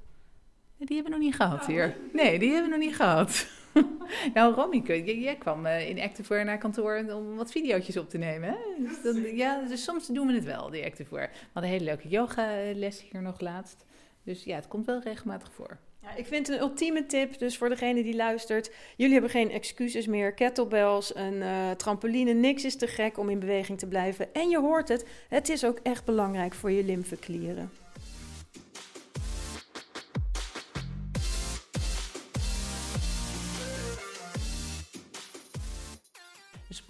Die 0.76 0.96
hebben 0.96 1.04
we 1.04 1.18
nog 1.18 1.26
niet 1.26 1.34
gehad 1.34 1.66
hier. 1.66 1.96
Nee, 2.12 2.38
die 2.38 2.52
hebben 2.52 2.70
we 2.70 2.76
nog 2.76 2.86
niet 2.86 2.96
gehad. 2.96 3.46
nou, 4.34 4.54
Romy, 4.54 4.82
jij 5.04 5.36
kwam 5.36 5.66
eh, 5.66 5.88
in 5.88 6.00
activewear 6.00 6.44
naar 6.44 6.58
kantoor 6.58 7.04
om 7.14 7.36
wat 7.36 7.50
video's 7.50 7.96
op 7.96 8.10
te 8.10 8.18
nemen. 8.18 8.48
Hè? 8.48 8.56
Dus 9.02 9.30
ja, 9.32 9.62
dus 9.68 9.84
soms 9.84 10.06
doen 10.06 10.26
we 10.26 10.32
het 10.32 10.44
wel, 10.44 10.70
die 10.70 10.84
activewear. 10.84 11.28
We 11.30 11.38
hadden 11.52 11.72
een 11.72 11.78
hele 11.78 11.90
leuke 11.90 12.08
yogales 12.08 13.04
hier 13.10 13.22
nog 13.22 13.40
laatst. 13.40 13.84
Dus 14.22 14.44
ja, 14.44 14.54
het 14.54 14.68
komt 14.68 14.86
wel 14.86 15.00
regelmatig 15.00 15.52
voor. 15.52 15.78
Ja, 16.02 16.14
ik 16.14 16.26
vind 16.26 16.48
een 16.48 16.58
ultieme 16.58 17.06
tip, 17.06 17.38
dus 17.38 17.56
voor 17.56 17.68
degene 17.68 18.02
die 18.02 18.16
luistert. 18.16 18.70
Jullie 18.96 19.12
hebben 19.12 19.30
geen 19.30 19.50
excuses 19.50 20.06
meer. 20.06 20.32
Kettlebells, 20.32 21.16
een 21.16 21.34
uh, 21.34 21.70
trampoline, 21.70 22.32
niks 22.32 22.64
is 22.64 22.76
te 22.76 22.86
gek 22.86 23.18
om 23.18 23.28
in 23.28 23.38
beweging 23.38 23.78
te 23.78 23.86
blijven. 23.86 24.34
En 24.34 24.48
je 24.48 24.58
hoort 24.58 24.88
het, 24.88 25.06
het 25.28 25.48
is 25.48 25.64
ook 25.64 25.78
echt 25.82 26.04
belangrijk 26.04 26.54
voor 26.54 26.70
je 26.70 26.84
lymfeklieren. 26.84 27.70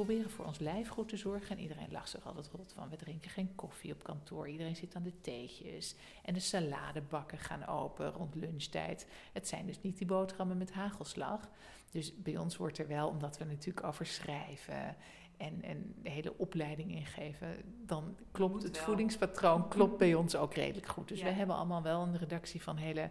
Proberen 0.04 0.30
voor 0.30 0.44
ons 0.44 0.58
lijf 0.58 0.88
goed 0.88 1.08
te 1.08 1.16
zorgen. 1.16 1.56
En 1.56 1.62
iedereen 1.62 1.90
lacht 1.90 2.10
zich 2.10 2.26
altijd 2.26 2.48
rot 2.48 2.72
van. 2.72 2.88
We 2.88 2.96
drinken 2.96 3.30
geen 3.30 3.54
koffie 3.54 3.92
op 3.92 4.02
kantoor. 4.02 4.48
Iedereen 4.48 4.76
zit 4.76 4.94
aan 4.94 5.02
de 5.02 5.20
theetjes. 5.20 5.94
En 6.24 6.34
de 6.34 6.40
saladebakken 6.40 7.38
gaan 7.38 7.66
open 7.66 8.10
rond 8.10 8.34
lunchtijd. 8.34 9.06
Het 9.32 9.48
zijn 9.48 9.66
dus 9.66 9.80
niet 9.80 9.98
die 9.98 10.06
boterhammen 10.06 10.58
met 10.58 10.72
hagelslag. 10.72 11.48
Dus 11.90 12.22
bij 12.22 12.36
ons 12.36 12.56
wordt 12.56 12.78
er 12.78 12.88
wel, 12.88 13.08
omdat 13.08 13.38
we 13.38 13.44
natuurlijk 13.44 13.86
over 13.86 14.06
schrijven 14.06 14.96
en, 15.36 15.62
en 15.62 15.94
de 16.02 16.10
hele 16.10 16.38
opleiding 16.38 16.90
ingeven, 16.92 17.56
dan 17.86 18.16
klopt 18.30 18.62
het 18.62 18.78
voedingspatroon 18.78 19.68
klopt 19.68 19.98
bij 19.98 20.14
ons 20.14 20.36
ook 20.36 20.54
redelijk 20.54 20.88
goed. 20.88 21.08
Dus 21.08 21.22
we 21.22 21.28
hebben 21.28 21.56
allemaal 21.56 21.82
wel 21.82 22.02
een 22.02 22.18
redactie 22.18 22.62
van 22.62 22.76
hele 22.76 23.10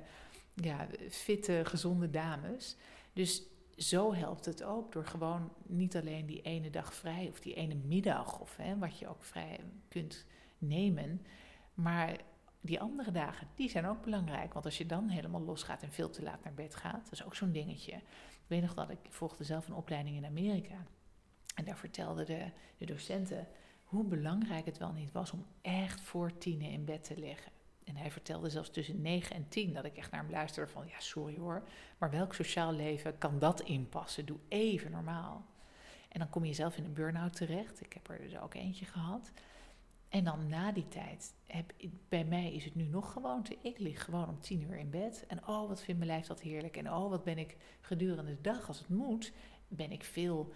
ja, 0.53 0.87
fitte, 1.09 1.61
gezonde 1.63 2.09
dames. 2.09 2.75
Dus 3.13 3.43
zo 3.77 4.13
helpt 4.13 4.45
het 4.45 4.63
ook 4.63 4.91
door 4.91 5.05
gewoon 5.05 5.51
niet 5.65 5.95
alleen 5.95 6.25
die 6.25 6.41
ene 6.41 6.69
dag 6.69 6.93
vrij 6.93 7.27
of 7.29 7.39
die 7.39 7.53
ene 7.53 7.75
middag 7.75 8.39
of 8.39 8.55
hè, 8.55 8.77
wat 8.77 8.99
je 8.99 9.07
ook 9.07 9.23
vrij 9.23 9.59
kunt 9.87 10.25
nemen, 10.57 11.25
maar 11.73 12.17
die 12.61 12.79
andere 12.79 13.11
dagen, 13.11 13.47
die 13.55 13.69
zijn 13.69 13.85
ook 13.85 14.03
belangrijk. 14.03 14.53
Want 14.53 14.65
als 14.65 14.77
je 14.77 14.85
dan 14.85 15.09
helemaal 15.09 15.41
losgaat 15.41 15.83
en 15.83 15.91
veel 15.91 16.09
te 16.09 16.23
laat 16.23 16.43
naar 16.43 16.53
bed 16.53 16.75
gaat, 16.75 17.03
dat 17.03 17.11
is 17.11 17.23
ook 17.23 17.35
zo'n 17.35 17.51
dingetje. 17.51 17.93
Ik 17.93 18.47
weet 18.47 18.61
nog 18.61 18.73
dat 18.73 18.89
ik 18.89 18.99
volgde 19.09 19.43
zelf 19.43 19.67
een 19.67 19.73
opleiding 19.73 20.15
in 20.15 20.25
Amerika. 20.25 20.85
En 21.55 21.65
daar 21.65 21.77
vertelden 21.77 22.25
de, 22.25 22.51
de 22.77 22.85
docenten 22.85 23.47
hoe 23.83 24.03
belangrijk 24.03 24.65
het 24.65 24.77
wel 24.77 24.91
niet 24.91 25.11
was 25.11 25.31
om 25.31 25.45
echt 25.61 26.01
voor 26.01 26.37
tienen 26.37 26.69
in 26.69 26.85
bed 26.85 27.03
te 27.03 27.19
liggen. 27.19 27.51
En 27.87 27.95
hij 27.95 28.11
vertelde 28.11 28.49
zelfs 28.49 28.69
tussen 28.69 29.01
9 29.01 29.35
en 29.35 29.49
10 29.49 29.73
dat 29.73 29.85
ik 29.85 29.97
echt 29.97 30.11
naar 30.11 30.21
hem 30.21 30.31
luisterde 30.31 30.71
van 30.71 30.87
ja, 30.87 30.99
sorry 30.99 31.37
hoor, 31.37 31.67
maar 31.97 32.11
welk 32.11 32.33
sociaal 32.33 32.73
leven 32.73 33.17
kan 33.17 33.39
dat 33.39 33.61
inpassen? 33.61 34.25
Doe 34.25 34.37
even 34.47 34.91
normaal. 34.91 35.45
En 36.09 36.19
dan 36.19 36.29
kom 36.29 36.45
je 36.45 36.53
zelf 36.53 36.77
in 36.77 36.83
een 36.83 36.93
burn-out 36.93 37.35
terecht. 37.35 37.81
Ik 37.81 37.93
heb 37.93 38.09
er 38.09 38.19
dus 38.19 38.37
ook 38.39 38.53
eentje 38.53 38.85
gehad. 38.85 39.31
En 40.09 40.23
dan 40.23 40.47
na 40.47 40.71
die 40.71 40.87
tijd, 40.87 41.33
heb, 41.45 41.73
bij 42.09 42.25
mij 42.25 42.53
is 42.53 42.65
het 42.65 42.75
nu 42.75 42.83
nog 42.83 43.11
gewoonte. 43.11 43.57
Ik 43.61 43.79
lig 43.79 44.03
gewoon 44.03 44.29
om 44.29 44.39
tien 44.39 44.61
uur 44.61 44.77
in 44.77 44.89
bed. 44.89 45.25
En 45.27 45.47
oh, 45.47 45.67
wat 45.67 45.81
vindt 45.81 45.99
mijn 45.99 46.11
lijf 46.11 46.27
dat 46.27 46.41
heerlijk. 46.41 46.77
En 46.77 46.93
oh, 46.93 47.09
wat 47.09 47.23
ben 47.23 47.37
ik 47.37 47.57
gedurende 47.81 48.35
de 48.35 48.41
dag, 48.41 48.67
als 48.67 48.79
het 48.79 48.89
moet, 48.89 49.31
ben 49.67 49.91
ik 49.91 50.03
veel 50.03 50.53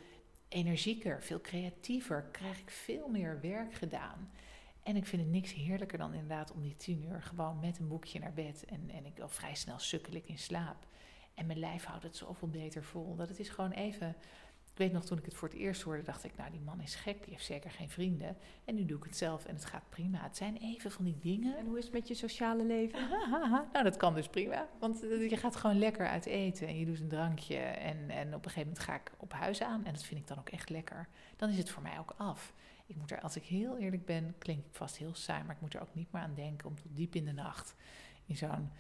energieker, 0.47 1.23
veel 1.23 1.41
creatiever. 1.41 2.23
Krijg 2.31 2.59
ik 2.59 2.69
veel 2.69 3.07
meer 3.07 3.39
werk 3.41 3.73
gedaan. 3.73 4.31
En 4.83 4.95
ik 4.95 5.05
vind 5.05 5.21
het 5.21 5.31
niks 5.31 5.53
heerlijker 5.53 5.97
dan 5.97 6.13
inderdaad 6.13 6.51
om 6.51 6.61
die 6.61 6.75
tien 6.75 7.03
uur 7.03 7.21
gewoon 7.21 7.59
met 7.59 7.79
een 7.79 7.87
boekje 7.87 8.19
naar 8.19 8.33
bed. 8.33 8.65
En, 8.65 8.89
en 8.89 9.05
ik 9.05 9.19
al 9.19 9.29
vrij 9.29 9.55
snel 9.55 9.79
sukkel 9.79 10.13
ik 10.13 10.27
in 10.27 10.37
slaap. 10.37 10.85
En 11.33 11.45
mijn 11.45 11.59
lijf 11.59 11.83
houdt 11.83 12.03
het 12.03 12.15
zoveel 12.15 12.49
beter 12.49 12.83
vol. 12.83 13.15
Dat 13.15 13.29
het 13.29 13.39
is 13.39 13.49
gewoon 13.49 13.71
even 13.71 14.15
ik 14.71 14.77
weet 14.77 14.91
nog, 14.91 15.05
toen 15.05 15.17
ik 15.17 15.25
het 15.25 15.33
voor 15.33 15.47
het 15.47 15.57
eerst 15.57 15.81
hoorde, 15.81 16.03
dacht 16.03 16.23
ik, 16.23 16.37
nou, 16.37 16.51
die 16.51 16.59
man 16.59 16.81
is 16.81 16.95
gek, 16.95 17.23
die 17.23 17.33
heeft 17.33 17.45
zeker 17.45 17.71
geen 17.71 17.89
vrienden. 17.89 18.37
En 18.65 18.75
nu 18.75 18.85
doe 18.85 18.97
ik 18.97 19.03
het 19.03 19.17
zelf 19.17 19.45
en 19.45 19.55
het 19.55 19.65
gaat 19.65 19.89
prima. 19.89 20.23
Het 20.23 20.37
zijn 20.37 20.57
even 20.57 20.91
van 20.91 21.05
die 21.05 21.17
dingen. 21.19 21.57
En 21.57 21.65
hoe 21.65 21.77
is 21.77 21.83
het 21.83 21.93
met 21.93 22.07
je 22.07 22.13
sociale 22.13 22.65
leven? 22.65 23.09
nou, 23.73 23.83
dat 23.83 23.97
kan 23.97 24.13
dus 24.13 24.27
prima. 24.27 24.67
Want 24.79 25.03
eh, 25.03 25.29
je 25.29 25.37
gaat 25.37 25.55
gewoon 25.55 25.79
lekker 25.79 26.07
uit 26.07 26.25
eten 26.25 26.67
en 26.67 26.79
je 26.79 26.85
doet 26.85 26.99
een 26.99 27.07
drankje. 27.07 27.57
En, 27.57 28.09
en 28.09 28.27
op 28.27 28.45
een 28.45 28.51
gegeven 28.51 28.67
moment 28.67 28.79
ga 28.79 28.95
ik 28.95 29.11
op 29.17 29.33
huis 29.33 29.61
aan. 29.61 29.85
En 29.85 29.93
dat 29.93 30.03
vind 30.03 30.19
ik 30.19 30.27
dan 30.27 30.39
ook 30.39 30.49
echt 30.49 30.69
lekker. 30.69 31.07
Dan 31.35 31.49
is 31.49 31.57
het 31.57 31.69
voor 31.69 31.83
mij 31.83 31.99
ook 31.99 32.13
af. 32.17 32.53
Ik 32.91 32.97
moet 32.97 33.11
er, 33.11 33.21
als 33.21 33.35
ik 33.35 33.43
heel 33.43 33.77
eerlijk 33.77 34.05
ben, 34.05 34.35
klinkt 34.37 34.77
vast 34.77 34.97
heel 34.97 35.15
saai, 35.15 35.43
maar 35.43 35.55
ik 35.55 35.61
moet 35.61 35.73
er 35.73 35.81
ook 35.81 35.95
niet 35.95 36.11
meer 36.11 36.21
aan 36.21 36.33
denken 36.33 36.67
om 36.67 36.75
tot 36.75 36.95
diep 36.95 37.15
in 37.15 37.25
de 37.25 37.31
nacht 37.31 37.75
in 38.25 38.37
zo'n 38.37 38.71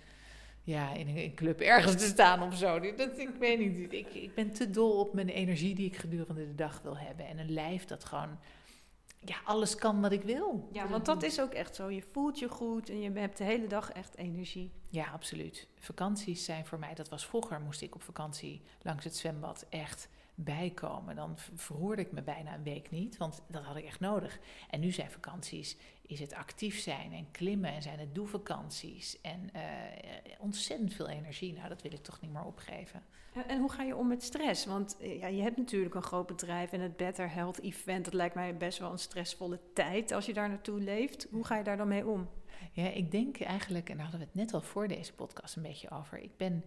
ja, 0.63 0.93
in 0.93 1.07
een 1.07 1.35
club 1.35 1.59
ergens 1.59 1.95
te 1.95 2.05
staan 2.05 2.41
of 2.41 2.57
zo. 2.57 2.79
Dat, 2.79 3.19
ik 3.19 3.35
weet 3.39 3.59
niet. 3.59 3.93
Ik, 3.93 4.13
ik 4.13 4.35
ben 4.35 4.51
te 4.51 4.69
dol 4.69 4.99
op 4.99 5.13
mijn 5.13 5.29
energie 5.29 5.75
die 5.75 5.85
ik 5.85 5.97
gedurende 5.97 6.47
de 6.47 6.55
dag 6.55 6.81
wil 6.81 6.97
hebben. 6.97 7.27
En 7.27 7.37
een 7.37 7.51
lijf 7.51 7.85
dat 7.85 8.03
gewoon 8.03 8.39
ja, 9.19 9.35
alles 9.43 9.75
kan 9.75 10.01
wat 10.01 10.11
ik 10.11 10.21
wil. 10.21 10.69
Ja, 10.71 10.87
want 10.87 11.05
dat 11.05 11.23
is 11.23 11.41
ook 11.41 11.53
echt 11.53 11.75
zo. 11.75 11.89
Je 11.89 12.03
voelt 12.11 12.39
je 12.39 12.49
goed 12.49 12.89
en 12.89 13.01
je 13.01 13.11
hebt 13.11 13.37
de 13.37 13.43
hele 13.43 13.67
dag 13.67 13.91
echt 13.91 14.17
energie. 14.17 14.71
Ja, 14.89 15.05
absoluut. 15.05 15.67
Vakanties 15.79 16.45
zijn 16.45 16.65
voor 16.65 16.79
mij, 16.79 16.93
dat 16.93 17.09
was 17.09 17.25
vroeger, 17.25 17.61
moest 17.61 17.81
ik 17.81 17.95
op 17.95 18.03
vakantie 18.03 18.61
langs 18.81 19.03
het 19.03 19.15
zwembad 19.15 19.65
echt 19.69 20.09
bijkomen. 20.35 21.15
Dan 21.15 21.37
verroerde 21.55 22.01
ik 22.01 22.11
me 22.11 22.21
bijna 22.21 22.53
een 22.53 22.63
week 22.63 22.91
niet, 22.91 23.17
want 23.17 23.41
dat 23.47 23.63
had 23.63 23.75
ik 23.75 23.85
echt 23.85 23.99
nodig. 23.99 24.39
En 24.69 24.79
nu 24.79 24.91
zijn 24.91 25.11
vakanties, 25.11 25.77
is 26.01 26.19
het 26.19 26.33
actief 26.33 26.79
zijn 26.79 27.13
en 27.13 27.31
klimmen 27.31 27.73
en 27.73 27.81
zijn 27.81 27.99
het 27.99 28.15
doe-vakanties. 28.15 29.21
En 29.21 29.49
uh, 29.55 29.61
ontzettend 30.39 30.93
veel 30.93 31.09
energie. 31.09 31.53
Nou, 31.53 31.69
dat 31.69 31.81
wil 31.81 31.93
ik 31.93 32.03
toch 32.03 32.21
niet 32.21 32.31
meer 32.31 32.45
opgeven. 32.45 33.03
En 33.47 33.59
hoe 33.59 33.71
ga 33.71 33.83
je 33.83 33.95
om 33.95 34.07
met 34.07 34.23
stress? 34.23 34.65
Want 34.65 34.97
eh, 34.97 35.19
ja, 35.19 35.27
je 35.27 35.41
hebt 35.41 35.57
natuurlijk 35.57 35.95
een 35.95 36.03
groot 36.03 36.27
bedrijf 36.27 36.71
en 36.71 36.79
het 36.79 36.97
Better 36.97 37.33
Health 37.33 37.59
Event. 37.59 38.05
Dat 38.05 38.13
lijkt 38.13 38.35
mij 38.35 38.57
best 38.57 38.79
wel 38.79 38.91
een 38.91 38.99
stressvolle 38.99 39.59
tijd 39.73 40.11
als 40.11 40.25
je 40.25 40.33
daar 40.33 40.49
naartoe 40.49 40.79
leeft. 40.79 41.27
Hoe 41.31 41.45
ga 41.45 41.57
je 41.57 41.63
daar 41.63 41.77
dan 41.77 41.87
mee 41.87 42.07
om? 42.07 42.29
Ja, 42.71 42.89
ik 42.89 43.11
denk 43.11 43.41
eigenlijk, 43.41 43.89
en 43.89 43.95
daar 43.95 44.05
hadden 44.05 44.21
we 44.21 44.25
het 44.25 44.35
net 44.35 44.53
al 44.53 44.61
voor 44.61 44.87
deze 44.87 45.13
podcast 45.13 45.55
een 45.55 45.61
beetje 45.61 45.89
over. 45.91 46.17
Ik 46.17 46.37
ben 46.37 46.63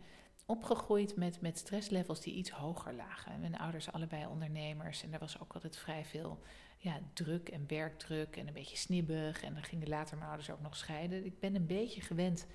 opgegroeid 0.47 1.17
met, 1.17 1.41
met 1.41 1.59
stresslevels 1.59 2.21
die 2.21 2.35
iets 2.35 2.51
hoger 2.51 2.95
lagen. 2.95 3.41
Mijn 3.41 3.59
ouders 3.59 3.93
allebei 3.93 4.27
ondernemers 4.27 5.03
en 5.03 5.13
er 5.13 5.19
was 5.19 5.41
ook 5.41 5.53
altijd 5.53 5.77
vrij 5.77 6.05
veel 6.05 6.43
ja, 6.79 7.01
druk 7.13 7.49
en 7.49 7.65
werkdruk 7.67 8.37
en 8.37 8.47
een 8.47 8.53
beetje 8.53 8.77
snibbig. 8.77 9.43
En 9.43 9.55
dan 9.55 9.63
gingen 9.63 9.89
later 9.89 10.17
mijn 10.17 10.29
ouders 10.29 10.51
ook 10.51 10.61
nog 10.61 10.77
scheiden. 10.77 11.25
Ik 11.25 11.39
ben 11.39 11.55
een 11.55 11.67
beetje 11.67 12.01
gewend 12.01 12.47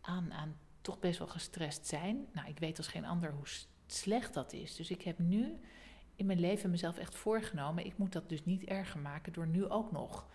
aan, 0.00 0.32
aan 0.32 0.56
toch 0.80 0.98
best 0.98 1.18
wel 1.18 1.28
gestrest 1.28 1.86
zijn. 1.86 2.26
Nou, 2.32 2.48
ik 2.48 2.58
weet 2.58 2.78
als 2.78 2.88
geen 2.88 3.04
ander 3.04 3.32
hoe 3.32 3.46
slecht 3.86 4.34
dat 4.34 4.52
is. 4.52 4.76
Dus 4.76 4.90
ik 4.90 5.02
heb 5.02 5.18
nu 5.18 5.60
in 6.16 6.26
mijn 6.26 6.40
leven 6.40 6.70
mezelf 6.70 6.98
echt 6.98 7.14
voorgenomen... 7.14 7.86
ik 7.86 7.98
moet 7.98 8.12
dat 8.12 8.28
dus 8.28 8.44
niet 8.44 8.64
erger 8.64 9.00
maken 9.00 9.32
door 9.32 9.46
nu 9.46 9.68
ook 9.68 9.92
nog 9.92 10.26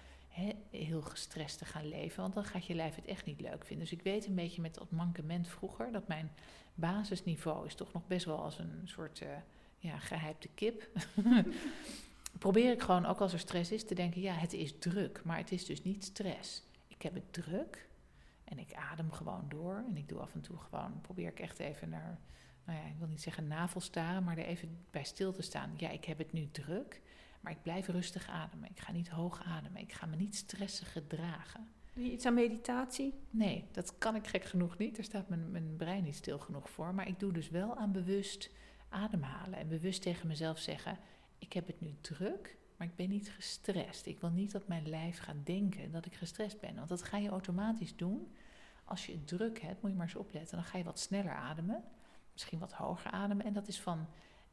heel 0.69 1.01
gestrest 1.01 1.57
te 1.57 1.65
gaan 1.65 1.87
leven. 1.87 2.21
Want 2.21 2.33
dan 2.33 2.45
gaat 2.45 2.65
je 2.65 2.75
lijf 2.75 2.95
het 2.95 3.05
echt 3.05 3.25
niet 3.25 3.41
leuk 3.41 3.65
vinden. 3.65 3.87
Dus 3.89 3.97
ik 3.97 4.03
weet 4.03 4.25
een 4.25 4.35
beetje 4.35 4.61
met 4.61 4.73
dat 4.73 4.91
mankement 4.91 5.47
vroeger... 5.47 5.91
dat 5.91 6.07
mijn 6.07 6.31
basisniveau 6.73 7.65
is 7.65 7.75
toch 7.75 7.93
nog 7.93 8.07
best 8.07 8.25
wel 8.25 8.43
als 8.43 8.59
een 8.59 8.81
soort... 8.83 9.21
Uh, 9.21 9.29
ja, 9.79 9.97
gehypte 9.97 10.47
kip. 10.47 10.89
probeer 12.39 12.71
ik 12.71 12.81
gewoon, 12.81 13.05
ook 13.05 13.19
als 13.21 13.33
er 13.33 13.39
stress 13.39 13.71
is, 13.71 13.85
te 13.85 13.95
denken: 13.95 14.21
ja, 14.21 14.33
het 14.33 14.53
is 14.53 14.73
druk, 14.79 15.21
maar 15.23 15.37
het 15.37 15.51
is 15.51 15.65
dus 15.65 15.83
niet 15.83 16.03
stress. 16.03 16.63
Ik 16.87 17.01
heb 17.01 17.13
het 17.13 17.33
druk 17.33 17.89
en 18.43 18.59
ik 18.59 18.73
adem 18.73 19.11
gewoon 19.11 19.45
door. 19.49 19.83
En 19.87 19.97
ik 19.97 20.09
doe 20.09 20.19
af 20.19 20.33
en 20.33 20.41
toe 20.41 20.57
gewoon, 20.57 21.01
probeer 21.01 21.27
ik 21.27 21.39
echt 21.39 21.59
even 21.59 21.89
naar, 21.89 22.19
nou 22.65 22.79
ja, 22.79 22.85
ik 22.85 22.97
wil 22.97 23.07
niet 23.07 23.21
zeggen 23.21 23.47
navelstaren, 23.47 24.23
maar 24.23 24.37
er 24.37 24.45
even 24.45 24.77
bij 24.91 25.03
stil 25.03 25.31
te 25.31 25.41
staan. 25.41 25.73
Ja, 25.77 25.89
ik 25.89 26.05
heb 26.05 26.17
het 26.17 26.31
nu 26.31 26.49
druk, 26.51 27.01
maar 27.39 27.51
ik 27.51 27.61
blijf 27.61 27.87
rustig 27.87 28.29
ademen. 28.29 28.69
Ik 28.69 28.79
ga 28.79 28.91
niet 28.91 29.09
hoog 29.09 29.43
ademen. 29.43 29.81
Ik 29.81 29.93
ga 29.93 30.05
me 30.05 30.15
niet 30.15 30.35
stressen 30.35 30.85
gedragen. 30.85 31.67
Doe 31.93 32.03
je 32.03 32.11
iets 32.11 32.25
aan 32.25 32.33
meditatie? 32.33 33.13
Nee, 33.29 33.67
dat 33.71 33.97
kan 33.97 34.15
ik 34.15 34.27
gek 34.27 34.43
genoeg 34.43 34.77
niet. 34.77 34.95
Daar 34.95 35.05
staat 35.05 35.29
mijn, 35.29 35.51
mijn 35.51 35.75
brein 35.75 36.03
niet 36.03 36.15
stil 36.15 36.39
genoeg 36.39 36.69
voor. 36.69 36.93
Maar 36.93 37.07
ik 37.07 37.19
doe 37.19 37.33
dus 37.33 37.49
wel 37.49 37.77
aan 37.77 37.91
bewust 37.91 38.51
ademhalen 38.89 39.59
en 39.59 39.67
bewust 39.67 40.01
tegen 40.01 40.27
mezelf 40.27 40.59
zeggen: 40.59 40.97
ik 41.37 41.53
heb 41.53 41.67
het 41.67 41.81
nu 41.81 41.95
druk, 42.01 42.57
maar 42.77 42.87
ik 42.87 42.95
ben 42.95 43.09
niet 43.09 43.31
gestrest. 43.31 44.05
Ik 44.05 44.19
wil 44.19 44.29
niet 44.29 44.51
dat 44.51 44.67
mijn 44.67 44.89
lijf 44.89 45.19
gaat 45.19 45.45
denken 45.45 45.91
dat 45.91 46.05
ik 46.05 46.15
gestrest 46.15 46.59
ben. 46.59 46.75
Want 46.75 46.89
dat 46.89 47.03
ga 47.03 47.17
je 47.17 47.29
automatisch 47.29 47.95
doen. 47.95 48.35
Als 48.83 49.05
je 49.05 49.11
het 49.11 49.27
druk 49.27 49.59
hebt, 49.59 49.81
moet 49.81 49.91
je 49.91 49.97
maar 49.97 50.05
eens 50.05 50.15
opletten. 50.15 50.57
Dan 50.57 50.65
ga 50.65 50.77
je 50.77 50.83
wat 50.83 50.99
sneller 50.99 51.33
ademen. 51.33 51.83
Misschien 52.31 52.59
wat 52.59 52.73
hoger 52.73 53.11
ademen. 53.11 53.45
En 53.45 53.53
dat 53.53 53.67
is 53.67 53.81
van 53.81 54.07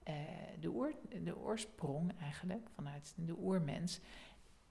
uh, 0.08 0.14
de, 0.60 0.72
oor, 0.72 0.94
de 1.22 1.36
oorsprong 1.38 2.12
eigenlijk, 2.20 2.68
vanuit 2.74 3.14
de 3.16 3.36
oermens. 3.38 4.00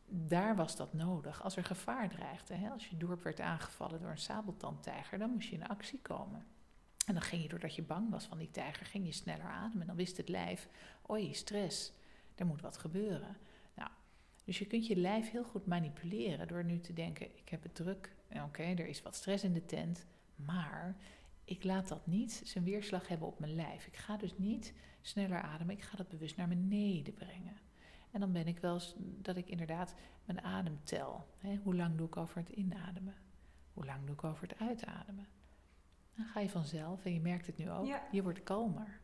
Daar 0.08 0.56
was 0.56 0.76
dat 0.76 0.94
nodig. 0.94 1.44
Als 1.44 1.56
er 1.56 1.64
gevaar 1.64 2.10
dreigde, 2.10 2.54
hè, 2.54 2.70
als 2.70 2.88
je 2.88 2.98
dorp 2.98 3.24
werd 3.24 3.40
aangevallen 3.40 4.00
door 4.00 4.10
een 4.10 4.18
sabeltandtijger, 4.18 5.18
dan 5.18 5.30
moest 5.30 5.50
je 5.50 5.56
in 5.56 5.68
actie 5.68 6.00
komen. 6.02 6.46
En 7.06 7.14
dan 7.14 7.24
ging 7.24 7.42
je, 7.42 7.48
doordat 7.48 7.76
je 7.76 7.84
bang 7.84 8.10
was 8.10 8.26
van 8.26 8.38
die 8.38 8.52
tijger, 8.52 8.86
ging 8.86 9.06
je 9.06 9.12
sneller 9.12 9.46
ademen. 9.46 9.82
En 9.82 9.88
dan 9.88 9.96
wist 9.96 10.18
het 10.18 10.30
lijf, 10.30 10.68
oei, 11.10 11.34
stress 11.34 11.94
er 12.36 12.46
moet 12.46 12.62
wat 12.62 12.78
gebeuren. 12.78 13.38
Nou, 13.76 13.90
dus 14.44 14.60
je 14.60 14.66
kunt 14.66 14.88
je 14.88 14.96
lijf 14.96 15.32
heel 15.32 15.44
goed 15.44 15.66
manipuleren 15.66 16.48
door 16.48 16.64
nu 16.64 16.80
te 16.80 16.94
denken: 16.94 17.38
ik 17.38 17.50
heb 17.50 17.64
het 17.64 17.76
druk, 17.76 18.16
oké, 18.44 18.64
er 18.64 18.88
is 18.88 19.02
wat 19.02 19.16
stress 19.16 19.44
in 19.44 19.54
de 19.54 19.66
tent, 19.66 20.06
maar 20.36 20.96
ik 21.46 21.64
laat 21.64 21.88
dat 21.88 22.08
niet 22.08 22.42
zijn 22.44 22.64
weerslag 22.64 23.08
hebben 23.08 23.28
op 23.28 23.40
mijn 23.40 23.56
lijf. 23.56 23.88
Ik 23.88 23.98
ga 23.98 24.18
dus 24.18 24.38
niet 24.38 24.74
sneller 25.08 25.42
ademen, 25.42 25.76
ik 25.76 25.84
ga 25.84 25.98
dat 25.98 26.10
bewust 26.10 26.38
naar 26.38 26.48
beneden 26.48 27.14
brengen. 27.14 27.58
En 28.12 28.20
dan 28.20 28.32
ben 28.32 28.48
ik 28.48 28.60
wel 28.60 28.74
eens 28.74 28.96
dat 28.98 29.38
ik 29.38 29.50
inderdaad 29.50 29.96
mijn 30.26 30.42
adem 30.42 30.80
tel. 30.84 31.28
hoe 31.64 31.76
lang 31.76 31.98
doe 31.98 32.08
ik 32.08 32.18
over 32.18 32.38
het 32.38 32.50
inademen? 32.50 33.16
Hoe 33.74 33.86
lang 33.86 34.06
doe 34.06 34.16
ik 34.16 34.24
over 34.24 34.48
het 34.48 34.60
uitademen? 34.60 35.28
Dan 36.16 36.26
ga 36.26 36.40
je 36.40 36.50
vanzelf, 36.50 37.06
en 37.06 37.14
je 37.14 37.20
merkt 37.20 37.46
het 37.46 37.58
nu 37.58 37.72
ook, 37.72 38.00
je 38.12 38.24
wordt 38.24 38.44
kalmer. 38.44 39.00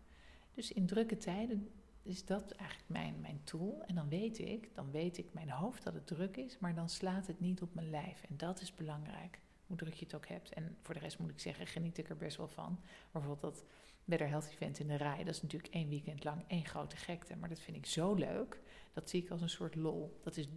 Dus 0.54 0.72
in 0.72 0.86
drukke 0.86 1.18
tijden 1.18 1.72
is 2.04 2.26
dat 2.26 2.52
eigenlijk 2.52 2.90
mijn, 2.90 3.20
mijn 3.20 3.42
tool. 3.44 3.84
En 3.86 3.96
dan 3.96 4.10
weet 4.10 4.40
ik, 4.40 4.76
dan 4.76 4.92
weet 4.92 5.18
ik 5.18 5.34
mijn 5.34 5.50
hoofd 5.50 5.84
dat 5.84 5.94
het 5.94 6.08
druk 6.08 6.38
is, 6.38 6.58
maar 6.60 6.76
dan 6.76 6.90
slaat 6.90 7.28
het 7.28 7.40
niet 7.40 7.62
op 7.62 7.74
mijn 7.74 7.90
lijf. 7.90 8.24
En 8.24 8.38
dat 8.38 8.62
is 8.62 8.74
belangrijk, 8.74 9.40
hoe 9.68 9.78
druk 9.78 9.94
je 9.94 10.06
het 10.06 10.16
ook 10.16 10.28
hebt. 10.28 10.54
En 10.54 10.78
voor 10.82 10.94
de 10.94 11.00
rest 11.00 11.20
moet 11.20 11.30
ik 11.30 11.40
zeggen, 11.40 11.68
geniet 11.68 11.98
ik 11.98 12.10
er 12.10 12.18
best 12.18 12.38
wel 12.38 12.48
van. 12.48 12.80
Bijvoorbeeld 13.12 13.42
dat 13.42 13.66
Better 14.06 14.28
Health 14.28 14.50
Event 14.52 14.80
in 14.80 14.88
de 14.88 14.96
rij, 14.96 15.18
dat 15.18 15.36
is 15.36 15.42
natuurlijk 15.42 15.74
één 15.74 15.90
weekend 15.90 16.24
lang 16.24 16.44
één 16.48 16.66
grote 16.66 16.96
gekte. 16.96 17.36
Maar 17.36 17.50
dat 17.50 17.60
vind 17.60 17.78
ik 17.78 17.86
zo 17.86 18.14
leuk, 18.14 18.60
dat 18.94 19.10
zie 19.10 19.24
ik 19.24 19.30
als 19.30 19.42
een 19.42 19.50
soort 19.50 19.76
lol. 19.76 20.20
Dat 20.24 20.38
is 20.38 20.48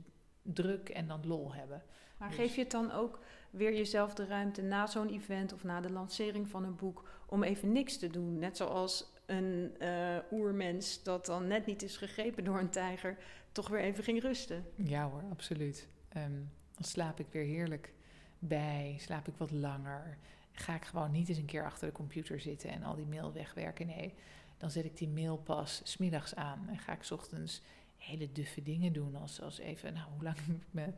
druk 0.42 0.88
en 0.88 1.06
dan 1.06 1.26
lol 1.26 1.54
hebben. 1.54 1.82
Maar 2.16 2.28
dus 2.28 2.38
geef 2.38 2.54
je 2.54 2.60
het 2.60 2.70
dan 2.70 2.92
ook 2.92 3.20
weer 3.50 3.74
jezelf 3.74 4.14
de 4.14 4.26
ruimte 4.26 4.62
na 4.62 4.86
zo'n 4.86 5.08
event 5.08 5.52
of 5.52 5.64
na 5.64 5.80
de 5.80 5.92
lancering 5.92 6.48
van 6.48 6.64
een 6.64 6.76
boek 6.76 7.08
om 7.26 7.42
even 7.42 7.72
niks 7.72 7.98
te 7.98 8.10
doen? 8.10 8.38
Net 8.38 8.56
zoals 8.56 9.12
een 9.26 9.74
uh, 9.82 10.16
oermens 10.30 11.02
dat 11.02 11.26
dan 11.26 11.46
net 11.46 11.66
niet 11.66 11.82
is 11.82 11.96
gegrepen 11.96 12.44
door 12.44 12.58
een 12.58 12.70
tijger, 12.70 13.16
toch 13.52 13.68
weer 13.68 13.80
even 13.80 14.04
ging 14.04 14.20
rusten. 14.20 14.64
Ja 14.74 15.08
hoor, 15.08 15.22
absoluut. 15.30 15.88
Ehm, 16.08 16.32
dan 16.74 16.84
slaap 16.84 17.20
ik 17.20 17.26
weer 17.30 17.44
heerlijk 17.44 17.92
bij, 18.38 18.96
slaap 18.98 19.28
ik 19.28 19.34
wat 19.36 19.50
langer. 19.50 20.18
Ga 20.54 20.74
ik 20.74 20.84
gewoon 20.84 21.10
niet 21.10 21.28
eens 21.28 21.38
een 21.38 21.44
keer 21.44 21.64
achter 21.64 21.86
de 21.88 21.94
computer 21.94 22.40
zitten 22.40 22.70
en 22.70 22.82
al 22.82 22.94
die 22.94 23.06
mail 23.06 23.32
wegwerken. 23.32 23.86
Nee, 23.86 24.14
dan 24.56 24.70
zet 24.70 24.84
ik 24.84 24.96
die 24.96 25.08
mail 25.08 25.36
pas 25.36 25.80
smiddags 25.84 26.34
aan 26.34 26.68
en 26.68 26.78
ga 26.78 26.92
ik 26.92 27.10
ochtends 27.10 27.62
hele 27.96 28.32
duffe 28.32 28.62
dingen 28.62 28.92
doen. 28.92 29.16
Als, 29.16 29.40
als 29.40 29.58
even, 29.58 29.94
nou, 29.94 30.10
hoe 30.12 30.22
lang 30.22 30.36
ik 30.46 30.66
mijn, 30.70 30.94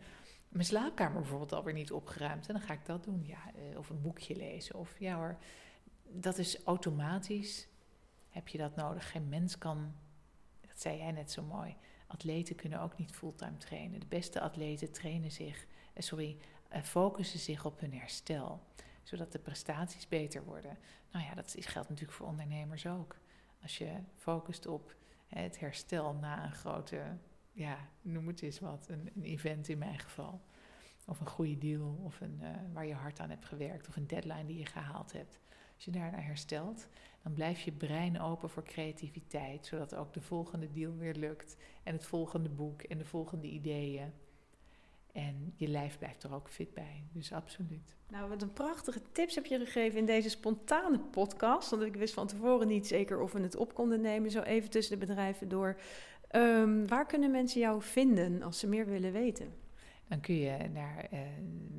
mijn 0.48 0.64
slaapkamer 0.64 1.20
bijvoorbeeld 1.20 1.52
alweer 1.52 1.74
niet 1.74 1.92
opgeruimd? 1.92 2.48
En 2.48 2.54
dan 2.54 2.62
ga 2.62 2.72
ik 2.72 2.86
dat 2.86 3.04
doen. 3.04 3.24
Ja, 3.26 3.52
eh, 3.54 3.78
of 3.78 3.90
een 3.90 4.02
boekje 4.02 4.36
lezen. 4.36 4.74
Of 4.74 4.98
ja 4.98 5.16
hoor, 5.16 5.38
dat 6.02 6.38
is 6.38 6.62
automatisch 6.64 7.68
heb 8.36 8.48
je 8.48 8.58
dat 8.58 8.76
nodig. 8.76 9.10
Geen 9.10 9.28
mens 9.28 9.58
kan, 9.58 9.94
dat 10.60 10.80
zei 10.80 10.98
jij 10.98 11.12
net 11.12 11.30
zo 11.30 11.42
mooi, 11.42 11.76
atleten 12.06 12.56
kunnen 12.56 12.80
ook 12.80 12.98
niet 12.98 13.12
fulltime 13.12 13.56
trainen. 13.56 14.00
De 14.00 14.06
beste 14.06 14.40
atleten 14.40 14.92
trainen 14.92 15.30
zich, 15.30 15.66
eh, 15.92 16.02
sorry, 16.02 16.36
eh, 16.68 16.82
focussen 16.82 17.38
zich 17.38 17.64
op 17.64 17.80
hun 17.80 17.92
herstel, 17.92 18.62
zodat 19.06 19.32
de 19.32 19.38
prestaties 19.38 20.08
beter 20.08 20.44
worden. 20.44 20.78
Nou 21.12 21.24
ja, 21.24 21.34
dat 21.34 21.54
geldt 21.58 21.88
natuurlijk 21.88 22.18
voor 22.18 22.26
ondernemers 22.26 22.86
ook. 22.86 23.16
Als 23.62 23.78
je 23.78 23.92
focust 24.16 24.66
op 24.66 24.94
Het 25.26 25.60
herstel 25.60 26.14
na 26.14 26.44
een 26.44 26.52
grote, 26.52 27.16
ja, 27.52 27.78
noem 28.02 28.26
het 28.26 28.42
eens 28.42 28.60
wat, 28.60 28.86
een, 28.88 29.10
een 29.14 29.24
event 29.24 29.68
in 29.68 29.78
mijn 29.78 29.98
geval. 29.98 30.40
Of 31.06 31.20
een 31.20 31.26
goede 31.26 31.58
deal, 31.58 32.00
of 32.02 32.20
een, 32.20 32.38
uh, 32.42 32.48
waar 32.72 32.86
je 32.86 32.94
hard 32.94 33.20
aan 33.20 33.30
hebt 33.30 33.44
gewerkt, 33.44 33.88
of 33.88 33.96
een 33.96 34.06
deadline 34.06 34.46
die 34.46 34.58
je 34.58 34.66
gehaald 34.66 35.12
hebt. 35.12 35.40
Als 35.74 35.84
je 35.84 35.90
daarna 35.90 36.18
herstelt, 36.18 36.88
dan 37.22 37.32
blijft 37.32 37.60
je 37.60 37.72
brein 37.72 38.20
open 38.20 38.50
voor 38.50 38.62
creativiteit, 38.62 39.66
zodat 39.66 39.94
ook 39.94 40.12
de 40.12 40.20
volgende 40.20 40.70
deal 40.70 40.96
weer 40.96 41.14
lukt. 41.14 41.56
En 41.82 41.92
het 41.92 42.06
volgende 42.06 42.48
boek 42.48 42.82
en 42.82 42.98
de 42.98 43.04
volgende 43.04 43.46
ideeën. 43.46 44.12
En 45.16 45.52
je 45.56 45.68
lijf 45.68 45.98
blijft 45.98 46.22
er 46.22 46.34
ook 46.34 46.48
fit 46.48 46.74
bij. 46.74 47.04
Dus 47.12 47.32
absoluut. 47.32 47.96
Nou, 48.08 48.28
wat 48.28 48.42
een 48.42 48.52
prachtige 48.52 49.00
tips 49.12 49.34
heb 49.34 49.46
je 49.46 49.58
gegeven 49.58 49.98
in 49.98 50.06
deze 50.06 50.28
spontane 50.28 50.98
podcast. 50.98 51.70
Want 51.70 51.82
ik 51.82 51.96
wist 51.96 52.14
van 52.14 52.26
tevoren 52.26 52.68
niet 52.68 52.86
zeker 52.86 53.20
of 53.20 53.32
we 53.32 53.40
het 53.40 53.56
op 53.56 53.74
konden 53.74 54.00
nemen, 54.00 54.30
zo 54.30 54.40
even 54.40 54.70
tussen 54.70 54.98
de 54.98 55.06
bedrijven 55.06 55.48
door. 55.48 55.80
Um, 56.32 56.88
waar 56.88 57.06
kunnen 57.06 57.30
mensen 57.30 57.60
jou 57.60 57.82
vinden 57.82 58.42
als 58.42 58.58
ze 58.58 58.66
meer 58.66 58.86
willen 58.86 59.12
weten? 59.12 59.54
Dan 60.08 60.20
kun 60.20 60.34
je 60.34 60.68
naar 60.72 61.08
uh, 61.12 61.18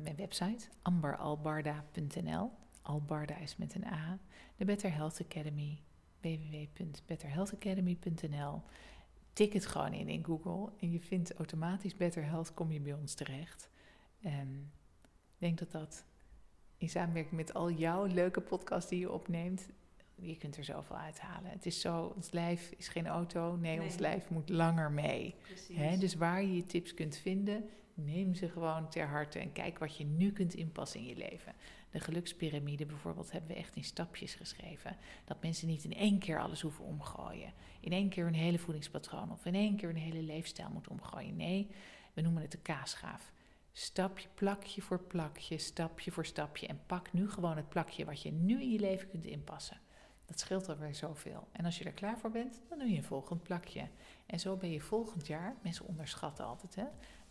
mijn 0.04 0.16
website 0.16 0.68
amberalbarda.nl. 0.82 2.52
Albarda 2.82 3.38
is 3.38 3.58
met 3.58 3.76
een 3.76 3.86
A. 3.86 4.18
De 4.56 4.66
Better 4.66 4.94
Health 4.94 5.22
Academy, 5.22 5.82
www.betterhealthacademy.nl. 6.22 8.62
Tik 9.38 9.54
het 9.54 9.66
gewoon 9.66 9.94
in 9.94 10.08
in 10.08 10.24
Google 10.24 10.72
en 10.80 10.92
je 10.92 11.00
vindt 11.00 11.34
automatisch 11.34 11.96
Better 11.96 12.26
Health, 12.26 12.54
kom 12.54 12.72
je 12.72 12.80
bij 12.80 12.94
ons 12.94 13.14
terecht. 13.14 13.70
En 14.22 14.72
ik 15.06 15.38
denk 15.38 15.58
dat 15.58 15.72
dat 15.72 16.06
in 16.78 16.90
samenwerking 16.90 17.36
met 17.36 17.54
al 17.54 17.72
jouw 17.72 18.06
leuke 18.06 18.42
podcasts 18.42 18.90
die 18.90 19.00
je 19.00 19.12
opneemt, 19.12 19.70
je 20.16 20.38
kunt 20.38 20.58
er 20.58 20.64
zoveel 20.64 20.98
uithalen. 20.98 21.52
Het 21.52 21.66
is 21.66 21.82
zo, 21.82 22.14
ons 22.16 22.32
lijf 22.32 22.72
is 22.78 22.88
geen 22.88 23.08
auto, 23.08 23.56
nee, 23.56 23.82
ons 23.82 23.98
lijf 23.98 24.30
moet 24.30 24.50
langer 24.50 24.92
mee. 24.92 25.36
He, 25.74 25.98
dus 25.98 26.16
waar 26.16 26.42
je 26.42 26.56
je 26.56 26.66
tips 26.66 26.94
kunt 26.94 27.18
vinden, 27.18 27.70
neem 27.98 28.36
ze 28.36 28.50
gewoon 28.50 28.90
ter 28.90 29.08
harte 29.08 29.40
en 29.40 29.52
kijk 29.52 29.78
wat 29.78 29.98
je 29.98 30.06
nu 30.06 30.32
kunt 30.32 30.54
inpassen 30.54 31.00
in 31.00 31.06
je 31.06 31.16
leven. 31.16 31.54
De 31.90 32.00
gelukspyramide 32.00 32.86
bijvoorbeeld 32.86 33.32
hebben 33.32 33.50
we 33.50 33.58
echt 33.58 33.76
in 33.76 33.84
stapjes 33.84 34.36
geschreven. 34.36 34.98
Dat 35.26 35.42
mensen 35.42 35.68
niet 35.68 35.84
in 35.84 35.94
één 35.94 36.20
keer 36.20 36.40
alles 36.40 36.62
hoeven 36.62 36.86
omgooien. 36.86 37.54
In 37.80 37.92
één 37.92 38.10
keer 38.10 38.24
hun 38.24 38.34
hele 38.34 38.60
voedingspatroon 38.60 39.32
of 39.32 39.46
in 39.46 39.56
één 39.56 39.76
keer 39.76 39.88
hun 39.88 39.98
hele 39.98 40.22
leefstijl 40.22 40.70
moeten 40.70 40.92
omgooien. 40.92 41.36
Nee, 41.36 41.68
we 42.14 42.22
noemen 42.22 42.42
het 42.42 42.52
de 42.52 42.58
kaasgaaf. 42.58 43.32
Stapje, 43.72 44.28
plakje 44.34 44.82
voor 44.82 45.00
plakje, 45.00 45.58
stapje 45.58 46.12
voor 46.12 46.26
stapje. 46.26 46.68
En 46.68 46.82
pak 46.86 47.14
nu 47.14 47.30
gewoon 47.30 47.58
het 47.58 47.70
plakje 47.70 48.06
wat 48.06 48.22
je 48.22 48.32
nu 48.32 48.62
in 48.62 48.72
je 48.72 48.80
leven 48.80 49.10
kunt 49.10 49.26
inpassen. 49.26 49.80
Dat 50.26 50.40
scheelt 50.40 50.70
alweer 50.70 50.96
zoveel. 50.96 51.48
En 51.52 51.66
als 51.66 51.78
je 51.78 51.84
er 51.84 51.92
klaar 51.92 52.18
voor 52.18 52.32
bent, 52.32 52.62
dan 52.70 52.80
doe 52.80 52.90
je 52.90 52.98
een 52.98 53.04
volgend 53.04 53.44
plakje. 53.44 53.88
En 54.26 54.40
zo 54.40 54.56
ben 54.56 54.72
je 54.72 54.82
volgend 54.82 55.28
jaar, 55.28 55.56
mensen 55.62 55.86
onderschatten 55.86 56.46
altijd, 56.46 56.76
hè? 56.76 56.86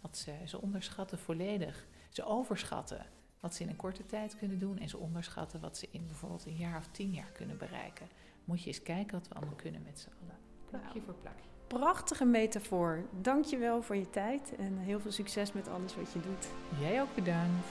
Wat 0.07 0.16
ze, 0.16 0.33
ze 0.45 0.61
onderschatten 0.61 1.19
volledig. 1.19 1.87
Ze 2.09 2.25
overschatten 2.25 3.07
wat 3.40 3.55
ze 3.55 3.62
in 3.62 3.69
een 3.69 3.77
korte 3.77 4.07
tijd 4.07 4.37
kunnen 4.37 4.59
doen 4.59 4.79
en 4.79 4.88
ze 4.88 4.99
onderschatten 4.99 5.61
wat 5.61 5.77
ze 5.77 5.88
in 5.90 6.07
bijvoorbeeld 6.07 6.47
een 6.47 6.57
jaar 6.57 6.79
of 6.79 6.87
tien 6.90 7.11
jaar 7.11 7.33
kunnen 7.33 7.59
bereiken. 7.59 8.09
Moet 8.45 8.62
je 8.62 8.66
eens 8.66 8.83
kijken 8.83 9.19
wat 9.19 9.29
we 9.29 9.35
allemaal 9.35 9.55
kunnen 9.55 9.83
met 9.83 9.99
z'n 9.99 10.09
allen. 10.23 10.38
Plakje 10.71 10.88
nou, 10.88 11.05
voor 11.05 11.14
plakje. 11.14 11.49
Prachtige 11.66 12.25
metafoor. 12.25 13.07
Dank 13.21 13.45
je 13.45 13.57
wel 13.57 13.83
voor 13.83 13.97
je 13.97 14.11
tijd 14.11 14.57
en 14.57 14.79
heel 14.79 15.01
veel 15.01 15.12
succes 15.12 15.53
met 15.53 15.69
alles 15.69 15.97
wat 15.97 16.12
je 16.12 16.21
doet. 16.21 16.49
Jij 16.81 17.03
ook 17.03 17.14
bedankt. 17.14 17.66